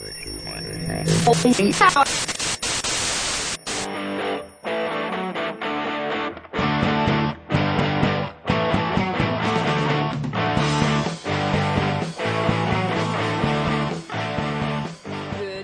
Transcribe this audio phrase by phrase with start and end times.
[0.00, 0.16] Good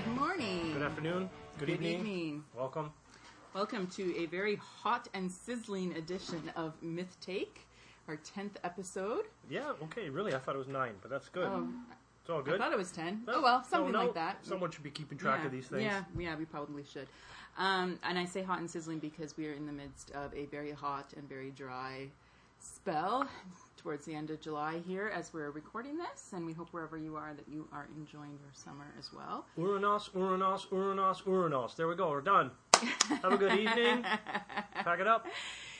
[0.07, 0.73] morning.
[0.73, 1.29] Good afternoon.
[1.57, 1.93] Good, Good evening.
[1.99, 2.43] evening.
[2.55, 2.91] Welcome.
[3.55, 7.67] Welcome to a very hot and sizzling edition of Myth Take,
[8.07, 9.25] our 10th episode.
[9.49, 11.47] Yeah, okay, really, I thought it was nine, but that's good.
[11.47, 11.67] Oh,
[12.27, 13.23] it's all I thought it was 10.
[13.25, 14.45] No, oh, well, something no, like that.
[14.45, 15.83] Someone should be keeping track yeah, of these things.
[15.83, 17.07] Yeah, yeah, we probably should.
[17.57, 20.45] Um, and I say hot and sizzling because we are in the midst of a
[20.47, 22.07] very hot and very dry
[22.59, 23.27] spell
[23.77, 26.33] towards the end of July here as we're recording this.
[26.33, 29.45] And we hope wherever you are that you are enjoying your summer as well.
[29.57, 31.75] Uranus, Uranus, Uranus, Uranus.
[31.75, 32.51] There we go, we're done.
[33.21, 34.03] Have a good evening.
[34.73, 35.27] Pack it up.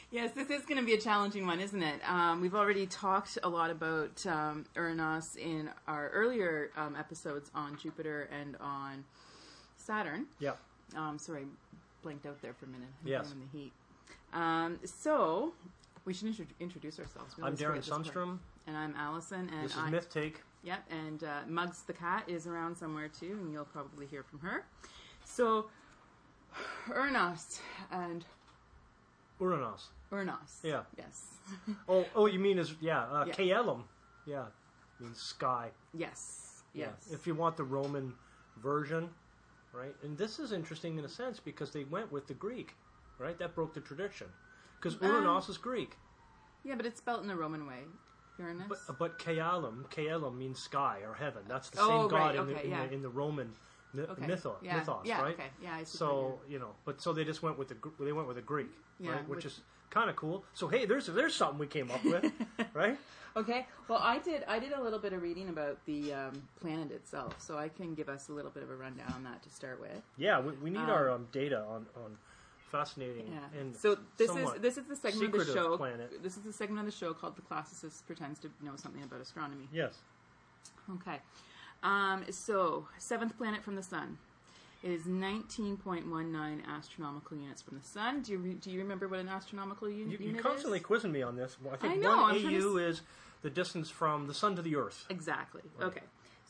[0.10, 2.00] Yes, this is going to be a challenging one, isn't it?
[2.10, 7.78] Um, we've already talked a lot about um, Uranus in our earlier um, episodes on
[7.78, 9.04] Jupiter and on
[9.76, 10.28] Saturn.
[10.40, 10.54] Yeah.
[10.96, 11.44] Um, sorry,
[12.04, 12.88] blanked out there for a minute.
[13.04, 13.28] I'm Yes.
[13.32, 13.74] feeling the heat.
[14.32, 15.52] Um, so
[16.06, 17.36] we should intro- introduce ourselves.
[17.36, 17.82] We I'm Darrin.
[17.82, 18.40] Sunstrum.
[18.66, 20.42] and I'm Alison, and This is I, Myth Take.
[20.64, 24.40] Yep, and uh, Muggs the cat is around somewhere too, and you'll probably hear from
[24.40, 24.66] her.
[25.26, 25.68] So,
[26.88, 27.60] Uranus
[27.92, 28.24] and
[29.40, 29.90] Uranus.
[30.12, 30.60] Uranus.
[30.64, 30.82] Yeah.
[30.98, 31.24] Yes.
[31.88, 33.34] Oh, oh, you mean is yeah, uh, Yeah.
[33.34, 33.84] Caelum.
[34.26, 34.46] Yeah,
[35.00, 35.70] means sky.
[35.94, 36.64] yes.
[36.74, 36.88] Yeah.
[36.88, 37.10] Yes.
[37.14, 38.14] If you want the Roman
[38.62, 39.10] version,
[39.74, 39.96] right?
[40.04, 42.76] And this is interesting in a sense because they went with the Greek,
[43.18, 43.38] right?
[43.40, 44.28] That broke the tradition.
[44.76, 45.96] Because Um, Uranus is Greek.
[46.66, 47.84] yeah, but it's spelt in the Roman way.
[48.38, 48.68] Uranus.
[48.68, 51.44] But, but Caelum, Caelum means sky or heaven.
[51.48, 52.86] That's the Oh, same right, god in, the, in, yeah.
[52.86, 53.52] the, in the Roman
[53.98, 54.28] okay.
[54.28, 54.78] mythos, yeah.
[54.78, 55.34] mythos yeah, right?
[55.34, 55.48] Okay.
[55.62, 55.76] Yeah.
[55.76, 58.28] I see So you know, but so they just went with the Gr- they went
[58.28, 59.28] with the Greek, Yeah, right?
[59.28, 60.44] Which which- is kind of cool.
[60.54, 62.32] So hey, there's there's something we came up with,
[62.74, 62.98] right?
[63.36, 63.68] Okay.
[63.88, 64.44] Well, I did.
[64.48, 67.94] I did a little bit of reading about the um, planet itself, so I can
[67.94, 70.02] give us a little bit of a rundown on that to start with.
[70.18, 72.18] Yeah, we, we need Um, our um, data on on
[72.72, 73.60] fascinating Yeah.
[73.62, 75.78] and so this is this is the segment of the show.
[75.78, 76.22] planet.
[76.22, 79.22] This is the segment of the show called "The Classicist Pretends to Know Something About
[79.22, 79.94] Astronomy." yes,
[80.96, 81.20] Okay.
[81.88, 84.18] Um, so seventh planet from the sun
[84.84, 88.22] is 19.19 astronomical units from the sun.
[88.22, 90.28] Do you re- do you remember what an astronomical you, unit is?
[90.28, 90.44] you're is?
[90.44, 91.56] constantly quizzing me on this.
[91.64, 93.02] Well, I think I know, one I'm AU is
[93.42, 95.06] the distance from the sun to the Earth.
[95.10, 95.62] Exactly.
[95.82, 96.02] Okay.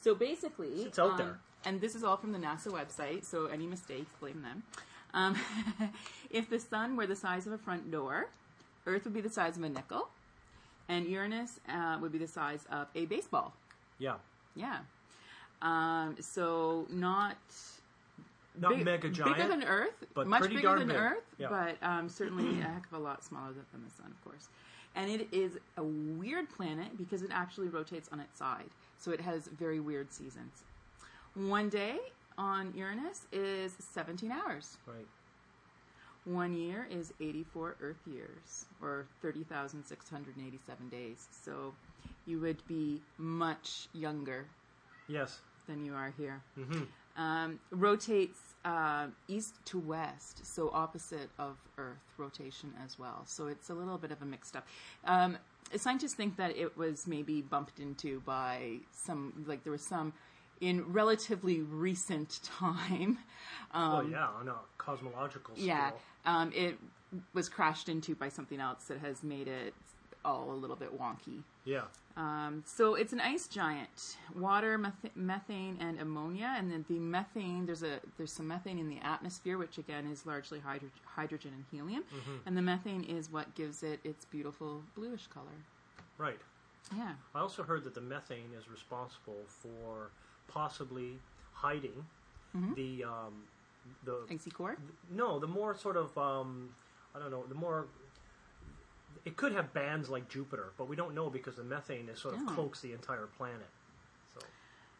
[0.01, 1.39] So basically, It's out um, there.
[1.65, 3.23] and this is all from the NASA website.
[3.23, 4.63] So any mistakes, blame them.
[5.13, 5.35] Um,
[6.31, 8.29] if the sun were the size of a front door,
[8.87, 10.09] Earth would be the size of a nickel,
[10.89, 13.53] and Uranus uh, would be the size of a baseball.
[13.99, 14.15] Yeah,
[14.55, 14.79] Yeah.
[15.61, 17.37] Um, so not
[18.59, 19.35] not big- mega giant.
[19.37, 20.97] bigger than Earth, but much bigger than big.
[20.97, 21.47] Earth, Yeah.
[21.49, 24.49] but um, certainly a heck of a lot smaller than, than the Sun, of course.
[24.95, 29.21] And it is a weird planet because it actually rotates on its side, so it
[29.21, 30.63] has very weird seasons.
[31.35, 31.97] One day
[32.37, 34.77] on Uranus is 17 hours.
[34.87, 35.05] right.
[36.25, 41.27] One year is 84 Earth years, or 30,687 days.
[41.45, 41.73] So
[42.25, 44.45] you would be much younger
[45.07, 45.39] Yes.
[45.67, 46.41] Than you are here.
[46.55, 46.83] hmm
[47.15, 53.23] Um, rotates uh, east to west, so opposite of Earth rotation as well.
[53.25, 54.67] So it's a little bit of a mixed up.
[55.05, 55.37] Um,
[55.75, 60.13] scientists think that it was maybe bumped into by some, like there was some
[60.61, 63.17] in relatively recent time.
[63.73, 65.65] Um, oh yeah, on a cosmological scale.
[65.65, 65.91] yeah,
[66.25, 66.77] um, it
[67.33, 69.73] was crashed into by something else that has made it
[70.25, 71.43] all a little bit wonky.
[71.65, 71.83] Yeah.
[72.15, 76.55] Um, so it's an ice giant, water, meth- methane, and ammonia.
[76.57, 80.25] And then the methane, there's a there's some methane in the atmosphere, which again is
[80.25, 82.03] largely hydro- hydrogen and helium.
[82.45, 85.45] And the methane is what gives it its beautiful bluish color.
[86.17, 86.39] Right.
[86.95, 87.11] Yeah.
[87.35, 90.09] I also heard that the methane is responsible for
[90.47, 91.19] possibly
[91.53, 92.05] hiding
[92.55, 92.73] Mm-hmm.
[92.75, 93.43] the um,
[94.05, 94.77] the Icy core.
[95.11, 96.69] no the more sort of um,
[97.13, 97.85] I don't know the more
[99.27, 102.35] it could have bands like Jupiter, but we don't know because the methane is sort
[102.35, 102.53] of Oh.
[102.53, 103.67] cloaks the entire planet.
[104.33, 104.39] So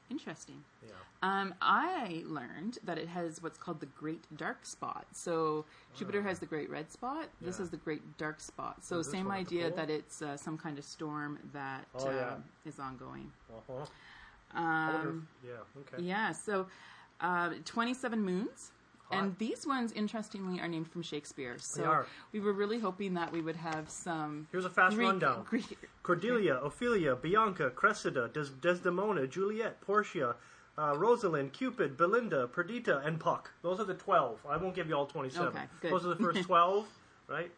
[0.10, 0.64] Interesting.
[0.86, 0.90] yeah,
[1.24, 5.06] Um, I learned that it has what's called the Great Dark Spot.
[5.14, 5.66] So
[5.96, 7.30] Jupiter has the Great Red Spot.
[7.40, 7.64] This Yeah.
[7.64, 8.84] is the Great Dark Spot.
[8.84, 9.78] So Is this same one at the idea pole?
[9.78, 12.34] that it's uh, some kind of storm that Oh, yeah.
[12.34, 13.32] um, is ongoing.
[13.50, 13.86] uh-huh.
[14.54, 16.04] I wonder Um, if- yeah, okay.
[16.04, 16.32] yeah.
[16.34, 16.68] So
[17.22, 18.72] uh, 27 moons.
[19.10, 19.24] Hot.
[19.24, 21.56] And these ones, interestingly, are named from Shakespeare.
[21.60, 22.08] So are.
[22.34, 25.46] we were really hoping that we would have some Here's a fast Greek, rundown.
[25.50, 30.36] Greek, Cordelia, Ophelia, Bianca, Cressida, Des- Desdemona, Juliet, Portia,
[30.78, 33.52] uh, Rosalind, Cupid, Belinda, Perdita, and Puck.
[33.62, 34.40] Those are the 12.
[34.50, 35.48] I won't give you all 27.
[35.48, 35.92] Okay, good.
[35.92, 36.86] Those are the first 12,
[37.28, 37.52] right?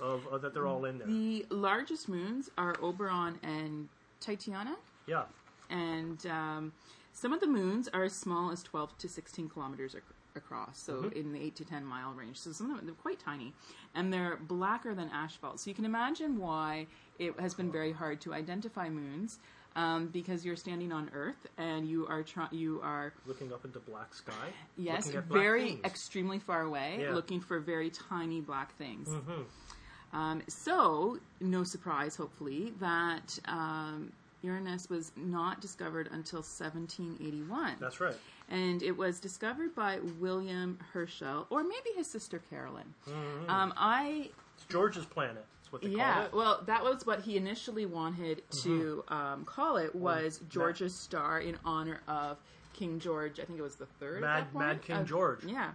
[0.00, 1.06] Of, of that they're all in there.
[1.06, 3.88] The largest moons are Oberon and
[4.20, 4.76] Titania.
[5.06, 5.24] Yeah.
[5.70, 6.72] and um,
[7.12, 9.94] some of the moons are as small as 12 to 16 kilometers
[10.36, 11.18] across, so Mm-hmm.
[11.18, 12.38] in the 8 to 10 mile range.
[12.38, 13.52] So some of them, they're quite tiny,
[13.94, 15.60] and they're blacker than asphalt.
[15.60, 16.86] So you can imagine why
[17.18, 19.38] it has been very hard to identify moons.
[19.76, 23.80] Um, because you're standing on Earth and you are try- you are Looking up into
[23.80, 24.52] black sky.
[24.76, 25.84] Yes, very things.
[25.84, 27.12] extremely far away, Yeah.
[27.12, 29.08] looking for very tiny black things.
[29.08, 30.16] Mm-hmm.
[30.16, 37.74] Um, so, no surprise, hopefully, that um, Uranus was not discovered until 1781.
[37.80, 38.14] That's right.
[38.50, 42.94] And it was discovered by William Herschel, or maybe his sister Carolyn.
[43.08, 43.50] Mm-hmm.
[43.50, 45.44] Um, I It's George's planet.
[45.60, 46.32] That's what they yeah, call it.
[46.34, 51.56] well, that was what he initially wanted to um, call it was George's star in
[51.64, 52.36] honor of
[52.74, 53.40] King George.
[53.40, 54.20] I think it was the third.
[54.20, 54.54] Mad-.
[54.54, 55.42] Mad King George.
[55.44, 55.70] Yeah,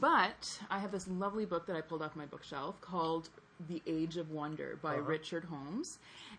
[0.00, 3.28] but I have this lovely book that I pulled off my bookshelf called
[3.68, 5.02] "The Age of Wonder" by Uh-huh.
[5.02, 5.98] Richard Holmes,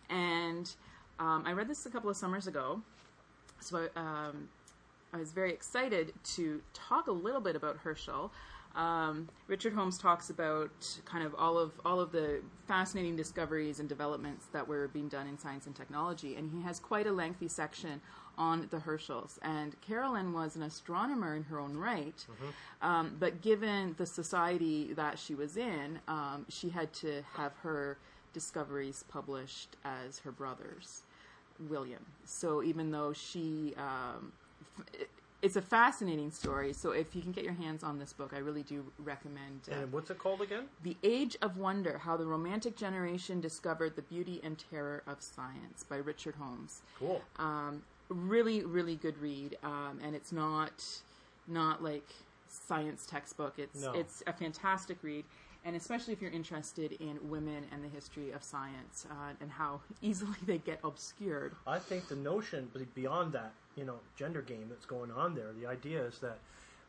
[0.10, 0.74] and
[1.20, 2.82] um, I read this a couple of summers ago.
[3.60, 4.50] So um,
[5.14, 8.32] I was very excited to talk a little bit about Herschel.
[8.76, 10.72] Um, Richard Holmes talks about
[11.04, 15.28] kind of all of all of the fascinating discoveries and developments that were being done
[15.28, 18.00] in science and technology, and he has quite a lengthy section
[18.38, 19.38] on the Herschels.
[19.42, 22.26] And Carolyn was an astronomer in her own right,
[22.82, 27.98] um, but given the society that she was in, um, she had to have her
[28.32, 31.02] discoveries published as her brothers.
[31.70, 32.06] William.
[32.26, 34.32] So even though she, um,
[35.42, 36.72] it's a fascinating story.
[36.74, 39.62] So if you can get your hands on this book, I really do recommend.
[39.72, 40.66] Uh, And what's it called again?
[40.84, 45.84] the Age of Wonder: How the Romantic Generation Discovered the Beauty and Terror of Science
[45.88, 46.82] by Richard Holmes.
[47.00, 47.22] Cool.
[47.38, 50.86] Um, really, really good read, um, and it's not
[51.48, 52.08] not like
[52.48, 53.58] science textbook.
[53.58, 53.94] It's No.
[53.94, 55.26] it's a fantastic read,
[55.66, 59.82] and especially if you're interested in women and the history of science uh, and how
[60.04, 61.56] easily they get obscured.
[61.66, 65.68] I think the notion beyond that, you know, gender game that's going on there, the
[65.68, 66.40] idea is that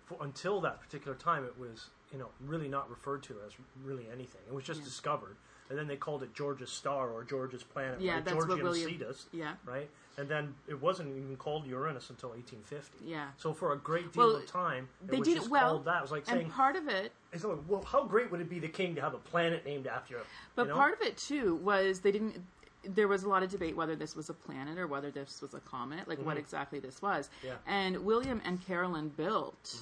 [0.07, 3.53] for, until that particular time, it was, you know, really not referred to as
[3.85, 4.41] really anything.
[4.47, 4.85] It was just Yeah.
[4.87, 5.37] discovered.
[5.71, 8.25] And then they called it George's star or George's planet, Yeah, right?
[8.25, 9.89] that's what William- Cetus, Yeah, right?
[10.19, 12.99] And then it wasn't even called Uranus until 1850.
[13.07, 13.29] yeah.
[13.39, 15.69] So for a great deal Well, of time, it They was did just it well,
[15.71, 15.99] called that.
[15.99, 18.51] It was like and saying, part of it it's like, well, how great would it
[18.51, 20.25] be the king to have a planet named after him?
[20.55, 20.75] But you know?
[20.75, 22.45] part of it too was they didn't.
[22.85, 25.55] There was a lot of debate whether this was a planet or whether this was
[25.55, 27.27] a comet, like what exactly this was.
[27.29, 27.47] Mm-hmm.
[27.47, 27.53] Yeah.
[27.53, 27.71] Mm-hmm.
[27.71, 29.77] And William and Carolyn built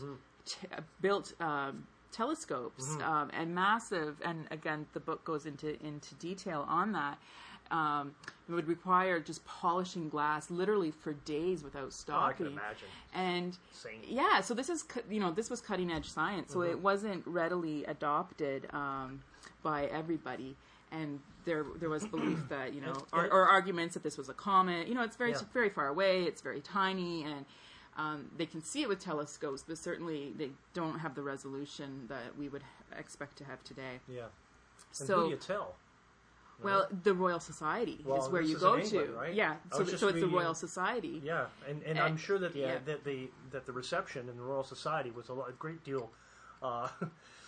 [0.46, 0.66] t-
[1.00, 3.02] built um, telescopes Mm-hmm.
[3.02, 4.16] um, and massive.
[4.24, 7.18] And again, the book goes into into detail on that.
[7.70, 8.16] Um,
[8.48, 12.36] it would require just polishing glass literally for days without Oh, I stopping.
[12.38, 12.88] can imagine.
[13.14, 14.00] And Insane.
[14.08, 17.84] yeah, so this is you know this was cutting edge science, so it wasn't readily
[17.84, 19.22] adopted um,
[19.62, 20.56] by everybody,
[20.92, 24.34] and there there was belief that you know or, or arguments that this was a
[24.34, 24.88] comet.
[24.88, 25.40] You know, it's very Yeah.
[25.52, 27.44] very far away, it's very tiny, and
[27.96, 32.36] um, they can see it with telescopes, but certainly they don't have the resolution that
[32.38, 32.62] we would
[32.98, 34.00] expect to have today.
[34.08, 34.20] Yeah.
[34.22, 34.28] And
[35.08, 35.74] So who do you tell?
[36.62, 39.34] well, the Royal Society Well, is where you is go England, to, right?
[39.34, 39.56] yeah.
[39.72, 41.20] So, was th- just so it's the Royal Society.
[41.24, 42.78] Yeah, and, and Uh, I'm sure that the yeah.
[42.84, 46.10] that the that the reception in the Royal Society was a, lot, a great deal.
[46.62, 46.88] Uh,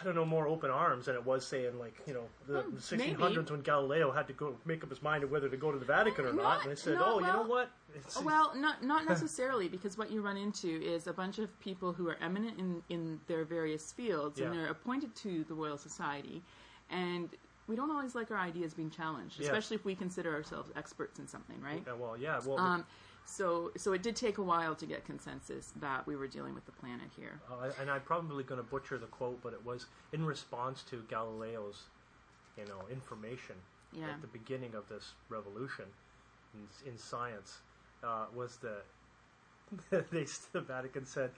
[0.00, 2.62] I don't know, more open arms than it was, say, in like you know the
[2.62, 5.70] Hmm, 1600s when Galileo had to go make up his mind of whether to go
[5.70, 7.70] to the Vatican or not, Not- and they said, "Oh, you know what?
[7.94, 11.92] It's, Well, not not necessarily, because what you run into is a bunch of people
[11.92, 16.42] who are eminent in, in their various fields, and they're appointed to the Royal Society,
[16.90, 17.28] and
[17.68, 19.46] we don't always like our ideas being challenged, Yeah.
[19.46, 21.82] especially if we consider ourselves experts in something, right?
[21.86, 22.84] yeah, well, yeah, well, Um,
[23.26, 26.66] so so it did take a while to get consensus that we were dealing with
[26.66, 27.40] the planet here.
[27.50, 31.02] uh, and I'm probably going to butcher the quote, but it was in response to
[31.08, 31.82] Galileo's,
[32.58, 33.56] you know, information
[33.92, 34.10] Yeah.
[34.10, 35.86] at the beginning of this revolution
[36.54, 37.58] in, in science
[38.02, 38.84] uh, was that
[40.10, 41.30] they the Vatican said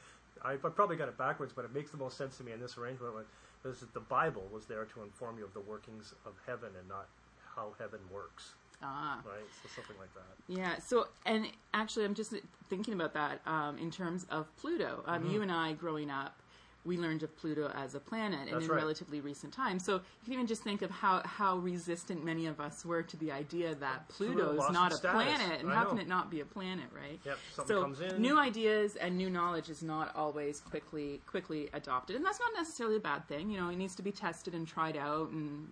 [0.45, 2.61] I, I probably got it backwards, but it makes the most sense to me in
[2.61, 3.27] this arrangement was,
[3.65, 6.87] was that the Bible was there to inform you of the workings of heaven and
[6.89, 7.09] not
[7.55, 8.53] how heaven works,
[8.83, 9.21] Ah.
[9.25, 9.37] right?
[9.63, 10.37] So something like that.
[10.49, 10.79] Yeah.
[10.79, 12.33] So, and actually, I'm just
[12.69, 15.03] thinking about that um, in terms of Pluto.
[15.07, 15.33] Um, Mm-hmm.
[15.33, 16.39] You and I, growing up,
[16.85, 18.77] we learned of Pluto as a planet, and That's in right.
[18.77, 19.85] relatively recent times.
[19.85, 23.17] So you can even just think of how how resistant many of us were to
[23.17, 25.21] the idea that Pluto Pluto is not a status.
[25.37, 25.89] planet, and I how know.
[25.91, 27.19] can it not be a planet, right?
[27.25, 28.23] Yep, something so comes in.
[28.23, 32.99] new ideas and new knowledge is not always quickly quickly adopted, and that's not necessarily
[32.99, 33.51] a bad thing.
[33.51, 35.67] You know, it needs to be tested and tried out and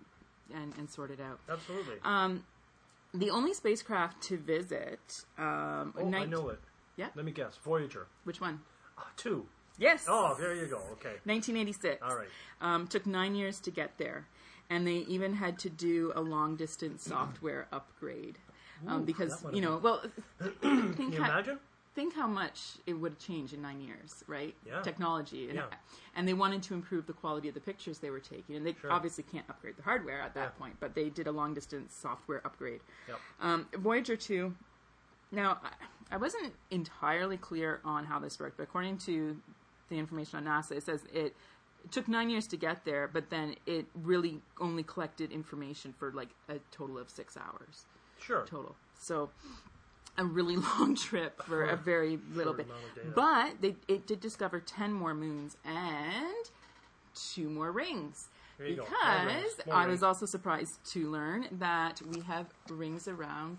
[0.53, 1.39] and, and sorted out.
[1.49, 1.95] Absolutely.
[2.03, 2.43] Um,
[3.19, 5.23] the only spacecraft to visit.
[5.37, 6.59] Um, oh, I know it.
[6.97, 7.07] Yeah?
[7.15, 7.57] Let me guess.
[7.63, 8.61] Voyager Which one?
[8.97, 9.45] Ah, two.
[9.77, 10.05] Yes.
[10.07, 10.77] Oh, there you go.
[10.93, 11.15] Okay.
[11.25, 12.01] 1986.
[12.01, 12.27] All right.
[12.61, 14.27] Um, took nine years to get there,
[14.69, 18.37] and they even had to do a long distance software upgrade.
[18.87, 20.01] um, Ooh, because you know, well,
[20.61, 21.59] Can you imagine?
[21.95, 24.53] Think how much it would have changed in nine years, right?
[24.65, 24.81] Yeah.
[24.81, 25.65] Technology, and, Yeah.
[26.15, 28.73] and they wanted to improve the quality of the pictures they were taking, and they
[28.75, 28.91] Sure.
[28.91, 30.59] obviously can't upgrade the hardware at that Yeah.
[30.59, 32.81] point, but they did a long distance software upgrade.
[33.07, 33.19] Yep.
[33.39, 34.53] Um, Voyager 2.
[35.31, 35.59] Now,
[36.11, 39.41] I, wasn't entirely clear on how this worked, but according to
[39.89, 41.35] the information on NASA, it says it,
[41.83, 46.11] it took nine years to get there, but then it really only collected information for
[46.11, 47.85] like a total of six hours
[48.19, 48.45] Sure.
[48.45, 48.75] total.
[48.93, 49.29] So,
[50.17, 52.65] a really long trip for a very little bit.
[52.65, 53.07] amount of data.
[53.15, 56.49] But they, it did discover 10 more moons and
[57.13, 58.27] two more rings.
[58.59, 59.53] More Because rings.
[59.65, 59.91] More I rings.
[59.91, 63.57] was also surprised to learn that we have rings around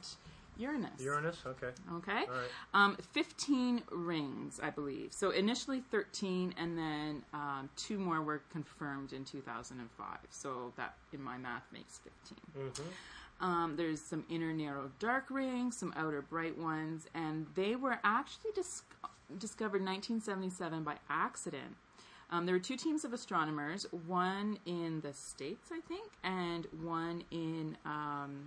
[0.59, 1.01] Uranus.
[1.01, 1.37] Uranus.
[1.47, 1.69] Okay.
[1.97, 2.13] Okay.
[2.13, 2.49] All right.
[2.73, 5.13] Um, 15 rings, I believe.
[5.13, 10.07] So initially 13, and then um, two more were confirmed in 2005.
[10.31, 12.39] So that, in my math, makes 15.
[12.69, 12.89] Mm-hmm.
[13.41, 18.51] Um, there's some inner narrow dark rings, some outer bright ones, and they were actually
[18.55, 18.83] dis-
[19.39, 21.77] discovered 1977 by accident.
[22.31, 27.23] Um, there were two teams of astronomers, one in the States, I think, and one
[27.31, 28.47] in um,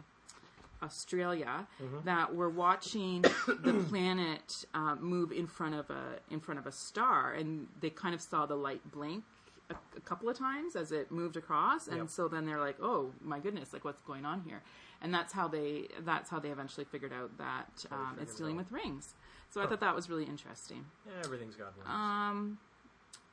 [0.84, 1.66] Australia,
[2.04, 6.72] that were watching the planet uh, move in front of a in front of a
[6.72, 9.24] star, and they kind of saw the light blink
[9.70, 12.10] a, a couple of times as it moved across, and Yep.
[12.10, 14.62] so then they're like, "Oh my goodness, like what's going on here?"
[15.02, 18.72] And that's how they that's how they eventually figured out that um, it's dealing with
[18.72, 19.14] rings.
[19.50, 20.86] So I thought that was really interesting.
[21.06, 21.90] Yeah, everything's got rings.
[21.90, 22.58] Um,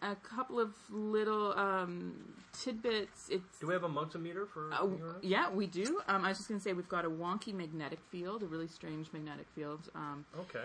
[0.03, 3.29] a couple of little um, tidbits.
[3.31, 4.87] It's Do we have a Mugsimeter for uh,
[5.23, 6.01] yeah, we do.
[6.09, 8.69] Um, I was just going to say we've got a wonky magnetic field, a really
[8.69, 9.89] strange magnetic field.
[9.95, 10.65] Um, Okay.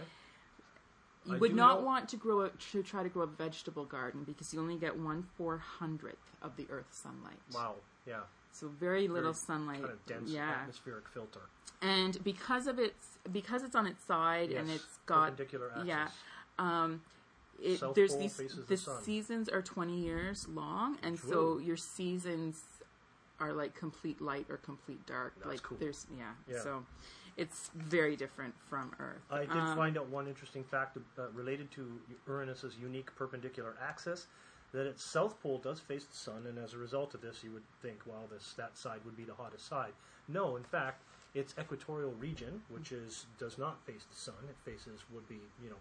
[1.25, 3.85] You I would not know- want to grow a, to try to grow a vegetable
[3.85, 7.39] garden because you only get one four hundredth of the Earth's sunlight.
[7.53, 7.75] Wow.
[8.07, 8.21] Yeah.
[8.51, 9.81] So very little Very sunlight.
[9.81, 11.39] Kind of dense yeah, atmospheric filter.
[11.81, 15.87] and because of its because it's on its side and Yes, it's got perpendicular axis.
[15.87, 16.07] yeah.
[16.59, 17.01] Um,
[17.61, 19.03] it, South there's pole these faces the sun.
[19.03, 21.57] seasons are 20 years long and so Whoa.
[21.59, 22.59] your seasons
[23.39, 25.77] are like complete light or complete dark That's like cool.
[25.79, 26.59] there's yeah, Yeah.
[26.61, 26.83] so
[27.37, 31.71] it's very different from earth I did Um, find out one interesting fact uh, related
[31.71, 34.27] to Uranus's unique perpendicular axis
[34.73, 37.51] that its south pole does face the sun, and as a result of this, you
[37.51, 39.91] would think, well, this that side would be the hottest side.
[40.29, 45.01] No, in fact, its equatorial region, which is does not face the sun, it faces
[45.13, 45.75] would be you know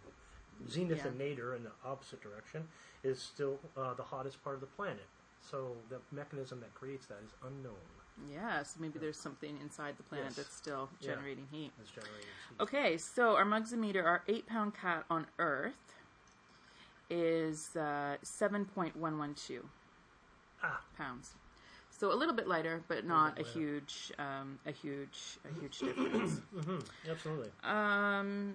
[0.69, 1.09] zenith Yeah.
[1.09, 2.67] and nadir in the opposite direction,
[3.05, 5.07] is still uh, the hottest part of the planet.
[5.41, 7.87] So the mechanism that creates that is unknown.
[8.33, 10.37] Yeah so maybe there's something inside the planet Yes.
[10.37, 11.13] that's still Yeah.
[11.15, 12.61] generating heat It's generating heat.
[12.61, 15.95] Okay, so our Mugsimeter, our eight pound cat on Earth,
[17.09, 19.65] is uh, 7.112
[20.63, 20.81] Ah.
[20.97, 21.35] pounds.
[21.91, 23.59] So a little bit lighter, but not a lighter.
[23.59, 26.41] huge, um, a huge, a huge difference.
[26.55, 26.79] hmm
[27.11, 27.49] Absolutely.
[27.65, 28.55] um,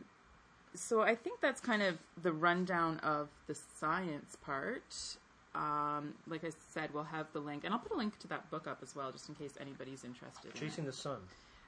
[0.73, 5.17] so I think that's kind of the rundown of the science part.
[5.55, 8.49] Um, like I said, we'll have the link, and I'll put a link to that
[8.51, 10.51] book up as well, just in case anybody's interested.
[10.53, 10.59] in.
[10.59, 11.17] Chasing the sun.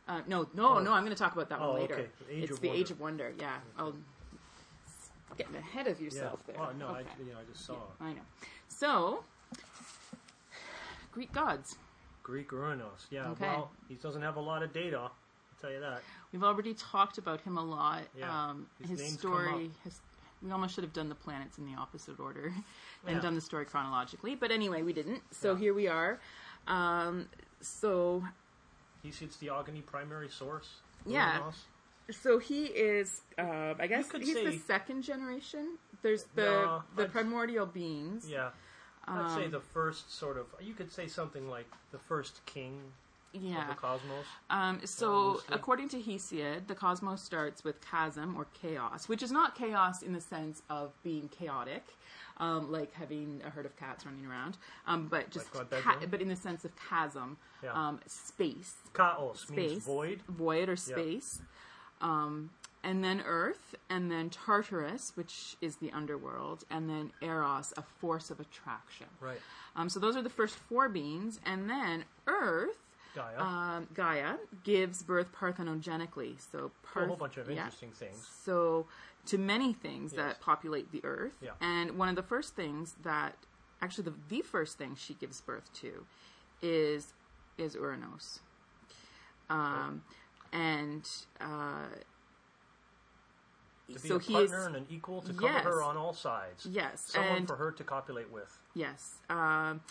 [0.10, 0.79] Uh, no, no, Oh.
[0.79, 0.91] no.
[0.94, 1.94] I'm going to talk about that Oh, one later.
[1.96, 2.08] okay.
[2.29, 2.82] It's the Wonder.
[2.82, 3.34] Age of Wonder.
[3.39, 3.96] Yeah, I'll
[5.38, 6.53] getting ahead of yourself yeah.
[6.56, 6.65] there.
[6.65, 7.00] Oh no, Okay.
[7.01, 8.22] I, you know, I just saw I know.
[8.67, 9.24] So,
[11.12, 11.77] Greek gods.
[12.24, 13.08] Greek Uranus.
[13.10, 13.29] Yeah.
[13.29, 13.46] Okay.
[13.48, 14.98] Well, he doesn't have a lot of data.
[15.00, 15.12] I'll
[15.62, 16.01] tell you that.
[16.32, 18.03] We've already talked about him a lot.
[18.17, 19.65] Yeah, Um, his his story.
[19.65, 19.72] up.
[19.84, 20.00] His,
[20.44, 22.53] we almost should have done the planets in the opposite order
[23.06, 23.22] and Yeah.
[23.22, 25.22] done the story chronologically, but anyway, we didn't.
[25.32, 25.60] So Yeah.
[25.60, 26.20] here we are.
[26.67, 27.29] Um,
[27.62, 28.24] so
[29.03, 30.82] He's the Theogony primary source.
[31.06, 31.38] Yeah.
[31.38, 31.65] Uranus.
[32.12, 35.77] So he is, uh, I guess could he's the second generation.
[36.01, 38.29] There's the No, the I'd- primordial beings.
[38.29, 38.51] Yeah.
[39.06, 40.48] I'd say Um, the first sort of.
[40.60, 42.91] You could say something like the first king of
[43.34, 43.67] Yeah.
[43.69, 44.25] the cosmos.
[44.50, 49.55] Um, so according to Hesiod, the cosmos starts with chasm or chaos, which is not
[49.55, 51.84] chaos in the sense of being chaotic,
[52.38, 54.57] um, like having a herd of cats running around,
[54.88, 57.74] um, but just Like ca- but in the sense of chasm, Yeah.
[57.74, 60.22] um, space, Chaos means space, void.
[60.29, 61.41] void or space,
[62.01, 62.50] um,
[62.84, 68.29] and then Earth, and then Tartarus, which is the underworld, and then Eros, a force
[68.31, 69.07] of attraction.
[69.19, 69.41] Right.
[69.75, 72.77] Um, so those are the first four beings, and then Earth.
[73.17, 73.39] Gaia.
[73.41, 77.57] Um, Gaia gives birth parthenogenically, so To a whole bunch of yeah.
[77.57, 78.27] interesting things.
[78.43, 78.86] So
[79.25, 80.21] to many things Yes.
[80.21, 81.51] that populate the earth, Yeah.
[81.59, 83.36] and one of the first things that,
[83.81, 86.05] actually, the the first thing she gives birth to,
[86.62, 87.13] is
[87.57, 88.39] is Uranos,
[89.50, 90.03] um,
[90.53, 91.09] and
[91.41, 91.88] uh,
[93.88, 95.63] To be so a he partner is and an equal to cover Yes.
[95.63, 96.65] her on all sides.
[96.67, 98.57] yes, Someone and for her to copulate with.
[98.75, 99.15] Yes.
[99.29, 99.81] Um,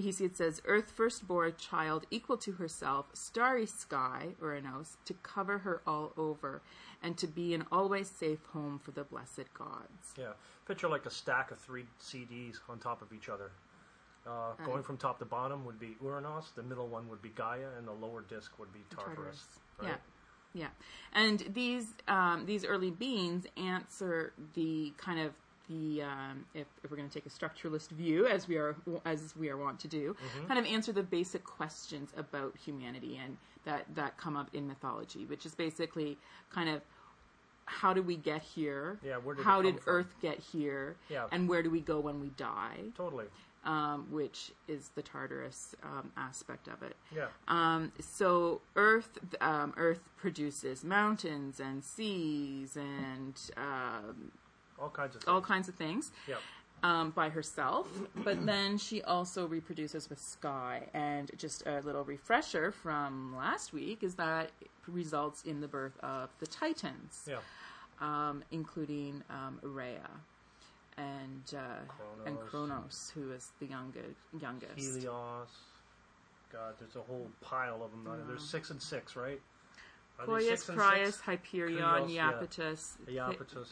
[0.00, 5.14] he it says Earth first bore a child equal to herself, starry sky, Uranos, to
[5.22, 6.62] cover her all over,
[7.02, 10.14] and to be an always safe home for the blessed gods.
[10.18, 10.32] Yeah,
[10.66, 13.50] picture like a stack of three CDs on top of each other.
[14.26, 17.68] Uh, going from top to bottom would be Uranos, the middle one would be Gaia,
[17.78, 19.16] and the lower disc would be Tartarus.
[19.16, 19.46] Tartarus.
[19.78, 19.88] Right?
[19.88, 19.96] Yeah.
[20.52, 20.66] Yeah,
[21.12, 25.32] and these um, these early beings answer the kind of
[25.70, 28.74] the um, if, if we're going to take a structuralist view as we are
[29.06, 30.46] as we are wont to do, Mm-hmm.
[30.48, 35.24] kind of answer the basic questions about humanity and that that come up in mythology,
[35.26, 36.18] which is basically
[36.52, 36.82] kind of
[37.66, 38.98] how did we get here?
[39.04, 39.94] Yeah, where did how did from?
[39.94, 40.96] Earth get here?
[41.08, 41.26] Yeah.
[41.30, 42.78] and where do we go when we die?
[42.96, 43.26] Totally.
[43.62, 46.96] Um, which is the Tartarus um, aspect of it.
[47.14, 47.26] Yeah.
[47.46, 54.32] Um, so Earth, um, Earth produces mountains and seas and um,
[54.80, 55.28] All kinds of things.
[55.28, 56.36] all kinds of things Yeah.
[56.82, 57.86] um, by herself.
[58.14, 60.88] But then she also reproduces with sky.
[60.94, 65.98] And just a little refresher from last week is that it results in the birth
[66.02, 67.38] of the Titans, Yeah.
[68.00, 70.08] um, including um, Rhea.
[70.96, 71.60] And uh,
[72.26, 72.50] and Kronos.
[72.50, 74.04] Kronos, who is the younger,
[74.38, 74.76] youngest.
[74.76, 75.48] Helios.
[76.52, 78.24] God, there's a whole pile of them.
[78.26, 79.40] There's six and six, right?
[80.18, 81.20] Are they Poius, six and six?
[81.20, 82.32] Hyperion, Krios, yeah.
[82.32, 83.68] Iapetus, Iapetus,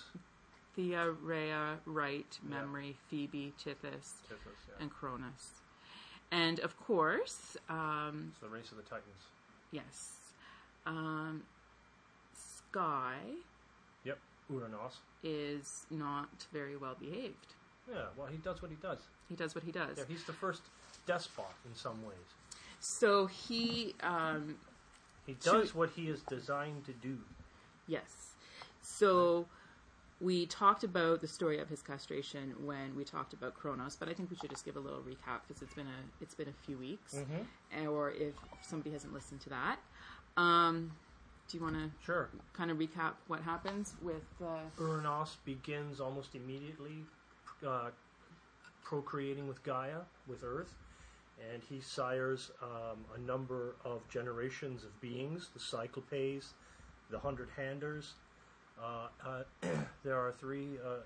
[0.79, 3.73] Thea, Rhea, Right, Memory, Phoebe, Tithis,
[4.29, 4.75] Tiphys, yeah.
[4.81, 5.61] and Cronus.
[6.31, 9.25] And of course, um, It's the race of the Titans.
[9.73, 10.13] yes,
[10.87, 11.43] um,
[12.33, 13.17] Sky
[14.05, 14.19] Yep.
[14.53, 14.99] Uranos.
[15.25, 17.55] is not very well behaved.
[17.91, 19.01] Yeah, well, he does what he does.
[19.29, 19.99] He does what he does.
[19.99, 20.63] Yeah, he's the first
[21.07, 22.29] despot in some ways.
[22.79, 24.57] So he, um,
[25.27, 27.19] He does we- what he is designed to do.
[27.89, 28.35] yes.
[28.81, 29.49] So
[30.21, 34.15] we talked about the story of his castration when we talked about Kronos, but I
[34.15, 36.67] think we should just give a little recap because it's been a it's been a
[36.67, 37.17] few weeks,
[37.87, 39.79] or if somebody hasn't listened to that.
[40.37, 40.93] Um,
[41.49, 42.29] do you want to Sure.
[42.53, 47.05] kind of recap what happens with uh, Uranos begins almost immediately
[47.67, 47.91] uh,
[48.85, 50.75] procreating with Gaia, with Earth,
[51.53, 56.55] and he sires um, a number of generations of beings the Cyclopes,
[57.11, 58.13] the Hundred Handers.
[58.83, 59.43] Uh, uh,
[60.05, 60.99] there are three uh,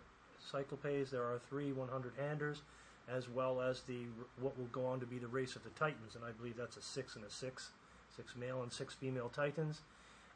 [0.51, 2.63] Cyclopes, there are three 100 Handers,
[3.09, 4.05] as well as the
[4.41, 6.77] what will go on to be the race of the Titans, and I believe that's
[6.77, 7.71] a six and a six,
[8.17, 9.81] six male and six female Titans.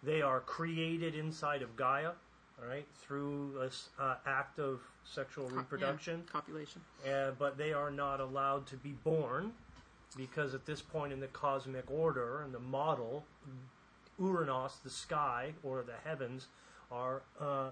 [0.03, 2.13] They are created inside of Gaia,
[2.61, 6.81] all right, through this uh, act of sexual reproduction, yeah, copulation?
[7.09, 9.53] uh, but they are not allowed to be born
[10.17, 13.25] because at this point in the cosmic order and the model,
[14.19, 16.47] Uranus, the sky or the heavens,
[16.91, 17.71] are uh,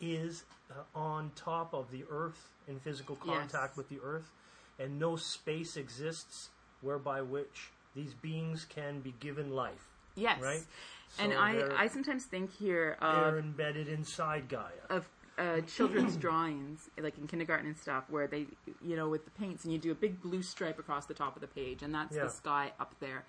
[0.00, 3.76] is uh, on top of the Earth in physical contact Yes.
[3.76, 4.30] with the Earth,
[4.78, 6.48] and no space exists
[6.80, 9.88] whereby which these beings can be given life.
[10.16, 10.62] Yes, Right?
[11.18, 14.70] and I I sometimes think here They're embedded inside Gaia.
[14.88, 15.08] of
[15.38, 18.46] uh, children's drawings, like in kindergarten and stuff, where they,
[18.82, 21.34] you know, with the paints, and you do a big blue stripe across the top
[21.36, 22.24] of the page, and that's Yeah.
[22.24, 23.24] the sky up there.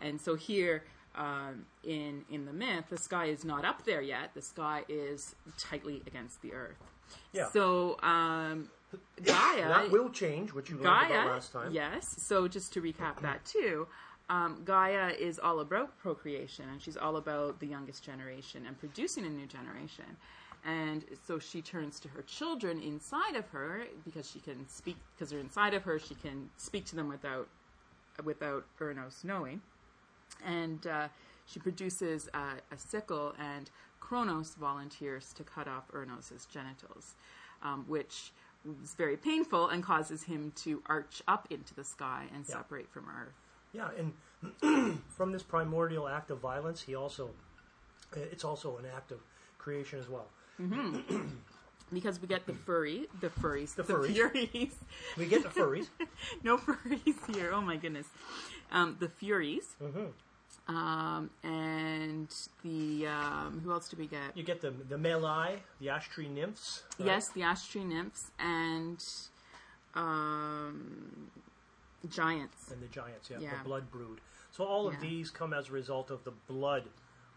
[0.00, 4.34] And so here, um, in in the myth, the sky is not up there yet.
[4.34, 6.76] The sky is tightly against the earth.
[7.32, 7.48] Yeah.
[7.52, 8.68] So um,
[9.24, 11.72] Gaia, that will change, which you learned Gaia, about last time.
[11.72, 12.14] yes.
[12.18, 13.86] So just to recap that too,
[14.30, 19.24] um, Gaia is all about procreation, and she's all about the youngest generation and producing
[19.26, 20.04] a new generation.
[20.64, 25.30] And so she turns to her children inside of her because she can speak because
[25.30, 25.98] they're inside of her.
[25.98, 27.48] She can speak to them without
[28.24, 29.60] without Uranos knowing,
[30.44, 31.08] and uh,
[31.46, 33.70] she produces a, a sickle, and
[34.00, 37.14] Kronos volunteers to cut off Uranos's genitals,
[37.62, 38.32] um, which
[38.82, 42.56] is very painful and causes him to arch up into the sky and Yeah.
[42.56, 43.34] separate from Earth.
[43.72, 47.30] Yeah, and from this primordial act of violence, he also
[48.14, 49.18] it's also an act of
[49.58, 50.26] creation as well.
[51.90, 54.12] Because we get the furry, the furries, the, furries.
[54.12, 54.74] furies.
[55.16, 55.86] We get the furries.
[56.42, 57.50] no furries here.
[57.50, 58.06] Oh my goodness.
[58.70, 59.64] Um, the Furies.
[60.68, 62.28] Um, and
[62.62, 64.36] the um, who else do we get?
[64.36, 66.82] you get the the Meliae, the ash tree nymphs.
[66.98, 67.06] right?
[67.06, 69.02] Yes, the ash tree nymphs and
[69.94, 71.30] um,
[72.10, 72.70] giants.
[72.70, 73.30] and the giants.
[73.30, 73.58] Yeah, Yeah.
[73.58, 74.20] the blood brood.
[74.50, 75.00] So all of Yeah.
[75.00, 76.84] these come as a result of the blood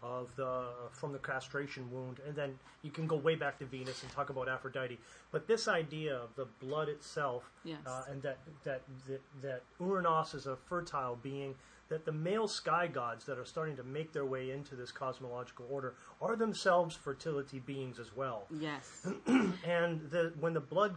[0.02, 4.02] of the from the castration wound, and then you can go way back to Venus
[4.02, 4.98] and talk about Aphrodite.
[5.30, 7.78] But this idea of the blood itself, Yes.
[7.86, 11.54] uh, and that that that, that Uranus is a fertile being.
[11.88, 15.66] That the male sky gods that are starting to make their way into this cosmological
[15.68, 18.46] order are themselves fertility beings as well.
[18.50, 19.06] Yes.
[19.26, 20.94] and the, when the blood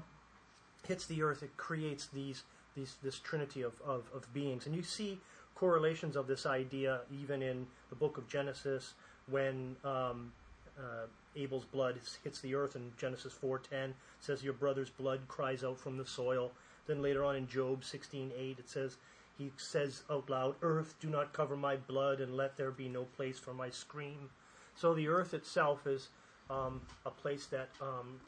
[0.88, 2.44] hits the earth, it creates these
[2.78, 5.20] these this trinity of, of, of beings, and you see
[5.56, 8.94] correlations of this idea even in the book of Genesis
[9.28, 10.32] when um,
[10.78, 15.80] uh, Abel's blood hits the earth in Genesis 4:10 says your brother's blood cries out
[15.80, 16.52] from the soil.
[16.88, 18.98] Then later on in Job 16:8 it says
[19.38, 23.04] he says out loud, "Earth, do not cover my blood, and let there be no
[23.04, 24.30] place for my scream."
[24.76, 26.10] So the earth itself is
[26.50, 28.20] um, a place that um,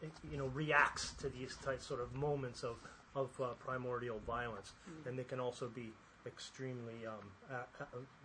[0.00, 2.76] it, you know reacts to these types sort of moments of
[3.14, 4.72] of uh, primordial violence,
[5.06, 5.92] and they can also be
[6.26, 7.56] extremely um,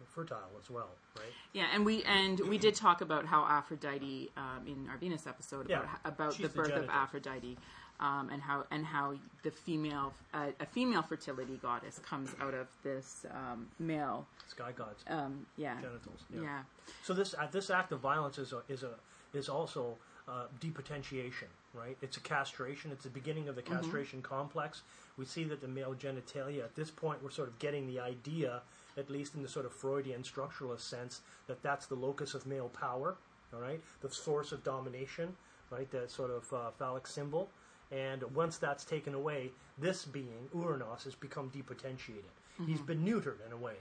[0.07, 1.25] fertile as well, right?
[1.53, 5.65] Yeah, and we and we did talk about how Aphrodite um, in our Venus episode
[5.65, 6.89] about Yeah, about the the birth of.
[6.89, 7.57] Aphrodite,
[7.99, 12.67] um, and how and how the female uh, a female fertility goddess comes out of
[12.83, 14.25] this um, male.
[14.47, 16.21] Sky gods, Um, yeah, genitals.
[16.33, 16.63] yeah,
[17.03, 18.95] So this uh, this act of violence is a, is a
[19.33, 19.95] is also
[20.27, 21.97] uh, depotentiation, right?
[22.01, 22.91] It's a castration.
[22.91, 24.81] It's the beginning of the castration complex.
[25.19, 28.61] We see that the male genitalia at this point we're sort of getting the idea,
[28.97, 32.69] at least in the sort of Freudian structuralist sense, that that's the locus of male
[32.69, 33.17] power,
[33.53, 35.35] all right, the source of domination,
[35.69, 37.49] right, that sort of uh, phallic symbol.
[37.91, 42.31] And once that's taken away, this being Uranus has become depotentiated.
[42.65, 43.75] He's been neutered in a way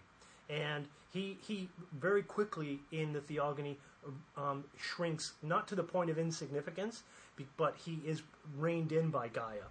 [0.49, 1.69] and he he
[2.01, 3.77] very quickly in the theogony
[4.37, 7.03] um, shrinks not to the point of insignificance,
[7.57, 8.23] but he is
[8.57, 9.67] reined in by Gaia,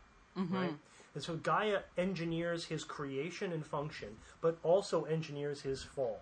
[0.55, 0.73] right?
[1.17, 6.19] And so Gaia engineers his creation and function, but also engineers his fall,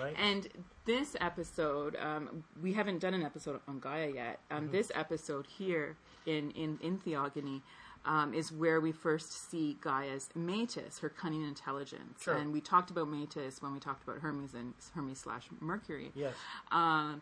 [0.00, 0.16] right?
[0.18, 0.48] And
[0.86, 4.38] this episode, um, we haven't done an episode on Gaia yet.
[4.50, 4.72] Um, Mm-hmm.
[4.72, 7.60] This episode here in in in Theogony.
[8.06, 12.32] Um, is where we first see Gaia's Metis, her cunning intelligence, Sure.
[12.34, 16.10] and we talked about Metis when we talked about Hermes and Hermes slash Mercury.
[16.14, 16.32] yes,
[16.72, 17.20] Um,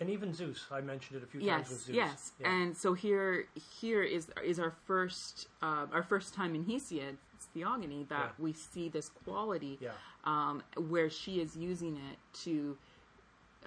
[0.00, 1.96] and even Zeus, I mentioned it a few times with yes, Zeus.
[1.96, 2.52] yes, Yeah.
[2.52, 3.46] and so here,
[3.80, 7.16] here is is our first uh, our first time in Hesiod's
[7.54, 8.44] Theogony that Yeah.
[8.44, 9.92] we see this quality, Yeah.
[10.24, 12.76] um, where she is using it to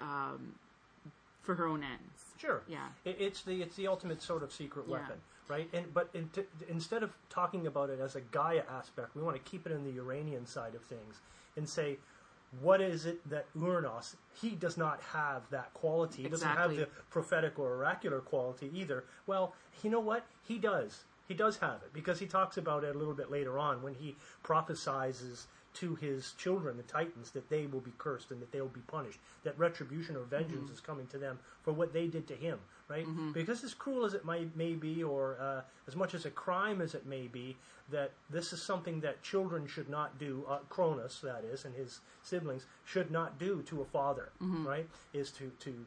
[0.00, 0.54] um,
[1.42, 2.24] for her own ends.
[2.38, 2.62] Sure.
[2.68, 2.88] Yeah.
[3.04, 5.68] It, it's the it's the ultimate sort of secret weapon, right?
[5.72, 9.36] And but in t- instead of talking about it as a Gaia aspect, we want
[9.36, 11.16] to keep it in the Uranian side of things
[11.56, 11.98] and say,
[12.60, 14.16] what is it that Uranus?
[14.40, 16.22] He does not have that quality.
[16.22, 19.04] He doesn't have the prophetic or oracular quality either.
[19.26, 20.26] Well, you know what?
[20.42, 21.04] He does.
[21.28, 23.94] He does have it because he talks about it a little bit later on when
[23.94, 28.60] he prophesizes to his children, the Titans, that they will be cursed and that they
[28.60, 29.18] will be punished.
[29.44, 30.74] That retribution or vengeance Mm-hmm.
[30.74, 33.06] is coming to them for what they did to him, right?
[33.32, 36.80] Because as cruel as it might may be, or uh, as much as a crime
[36.80, 37.56] as it may be,
[37.90, 40.44] that this is something that children should not do.
[40.48, 44.66] Uh, Cronus, that is, and his siblings should not do to a father, Mm-hmm.
[44.66, 44.88] right?
[45.12, 45.86] Is to to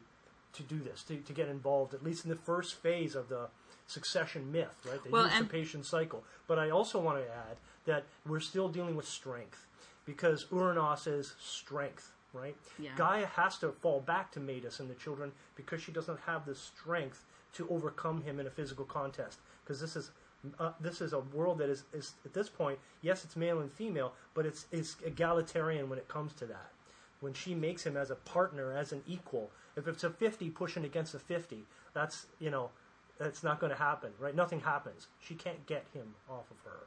[0.54, 3.48] to do this, to, to get involved, at least in the first phase of the
[3.88, 5.02] succession myth, right?
[5.02, 6.22] The Well, usurpation cycle.
[6.46, 9.66] But I also want to add that we're still dealing with strength
[10.04, 12.56] because Uranus is strength, right?
[12.78, 12.90] Yeah.
[12.96, 16.54] Gaia has to fall back to Metis and the children because she doesn't have the
[16.54, 19.38] strength to overcome him in a physical contest.
[19.62, 20.10] Because this is
[20.58, 23.72] uh, this is a world that is, is at this point, yes, it's male and
[23.72, 26.70] female, but it's it's egalitarian when it comes to that.
[27.20, 30.84] When she makes him as a partner, as an equal, if it's a fifty pushing
[30.84, 31.64] against a fifty,
[31.94, 32.70] that's you know,
[33.18, 34.34] that's not going to happen, right?
[34.34, 35.06] Nothing happens.
[35.20, 36.86] She can't get him off of her.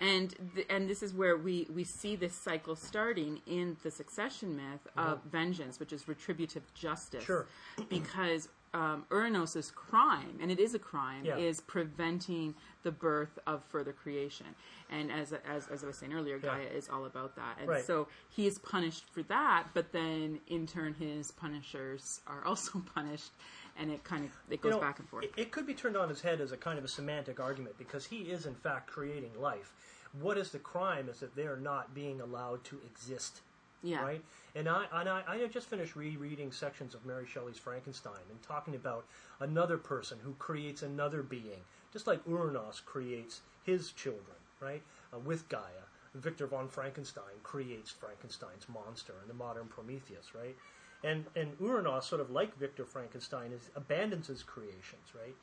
[0.00, 4.56] And th- and this is where we we see this cycle starting in the succession
[4.56, 7.22] myth of vengeance, which is retributive justice.
[7.24, 7.46] Sure.
[7.88, 11.36] because um, Uranos's crime, and it is a crime, Yeah.
[11.38, 14.46] is preventing the birth of further creation.
[14.90, 16.50] And as as, as I was saying earlier, Yeah.
[16.56, 17.58] Gaia is all about that.
[17.58, 17.84] And Right.
[17.84, 23.32] so he is punished for that, but then in turn his punishers are also punished,
[23.80, 25.24] and it kind of it goes You know, back and forth.
[25.24, 27.76] It, it could be turned on his head as a kind of a semantic argument
[27.78, 29.72] because he is in fact creating life.
[30.20, 33.40] What is the crime is that they are not being allowed to exist.
[33.82, 34.02] yeah.
[34.02, 34.22] Right?
[34.54, 38.74] And I and I, I just finished rereading sections of Mary Shelley's Frankenstein and talking
[38.74, 39.04] about
[39.40, 41.62] another person who creates another being,
[41.92, 44.82] just like Uranus creates his children, right?
[45.12, 45.86] Uh, with Gaia.
[46.14, 50.56] Victor von Frankenstein creates Frankenstein's monster and the modern Prometheus, right?
[51.02, 55.34] And and Uranus, sort of like Victor Frankenstein, is abandons his creations, right?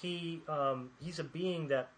[0.00, 1.90] He um, he's a being that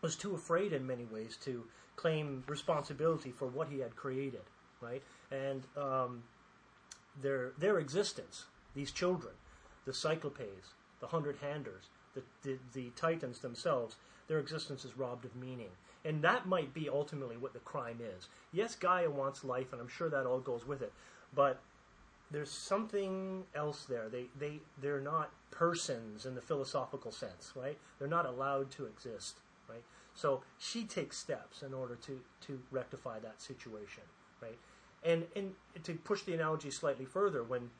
[0.00, 1.64] was too afraid in many ways to
[1.96, 4.42] claim responsibility for what he had created,
[4.80, 5.02] right?
[5.30, 6.22] And um,
[7.20, 9.34] their their existence, these children,
[9.84, 13.96] the Cyclopes, the Hundred Handers, the, the the Titans themselves,
[14.28, 15.70] their existence is robbed of meaning,
[16.04, 18.28] and that might be ultimately what the crime is.
[18.52, 20.92] Yes, Gaia wants life, and I'm sure that all goes with it,
[21.34, 21.60] but
[22.30, 24.08] there's something else there.
[24.08, 27.78] They they they're not persons in the philosophical sense, right?
[27.98, 29.82] They're not allowed to exist, right?
[30.14, 34.02] So she takes steps in order to to rectify that situation,
[34.42, 34.58] right?
[35.04, 37.70] And and to push the analogy slightly further, when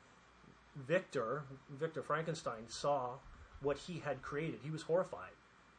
[0.75, 3.15] Victor Victor Frankenstein saw
[3.61, 5.31] what he had created, he was horrified.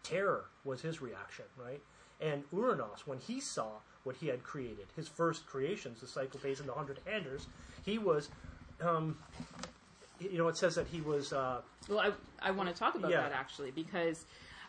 [0.02, 1.82] Terror was his reaction, right?
[2.20, 6.68] And Uranos, when he saw what he had created, his first creations, the Cyclopes and
[6.68, 7.46] the Hundred Handers,
[7.84, 8.28] he was,
[8.82, 9.16] um,
[10.20, 11.32] you know, it says that he was.
[11.32, 13.22] Uh, Well, I, I want to talk about Yeah.
[13.22, 14.24] that actually because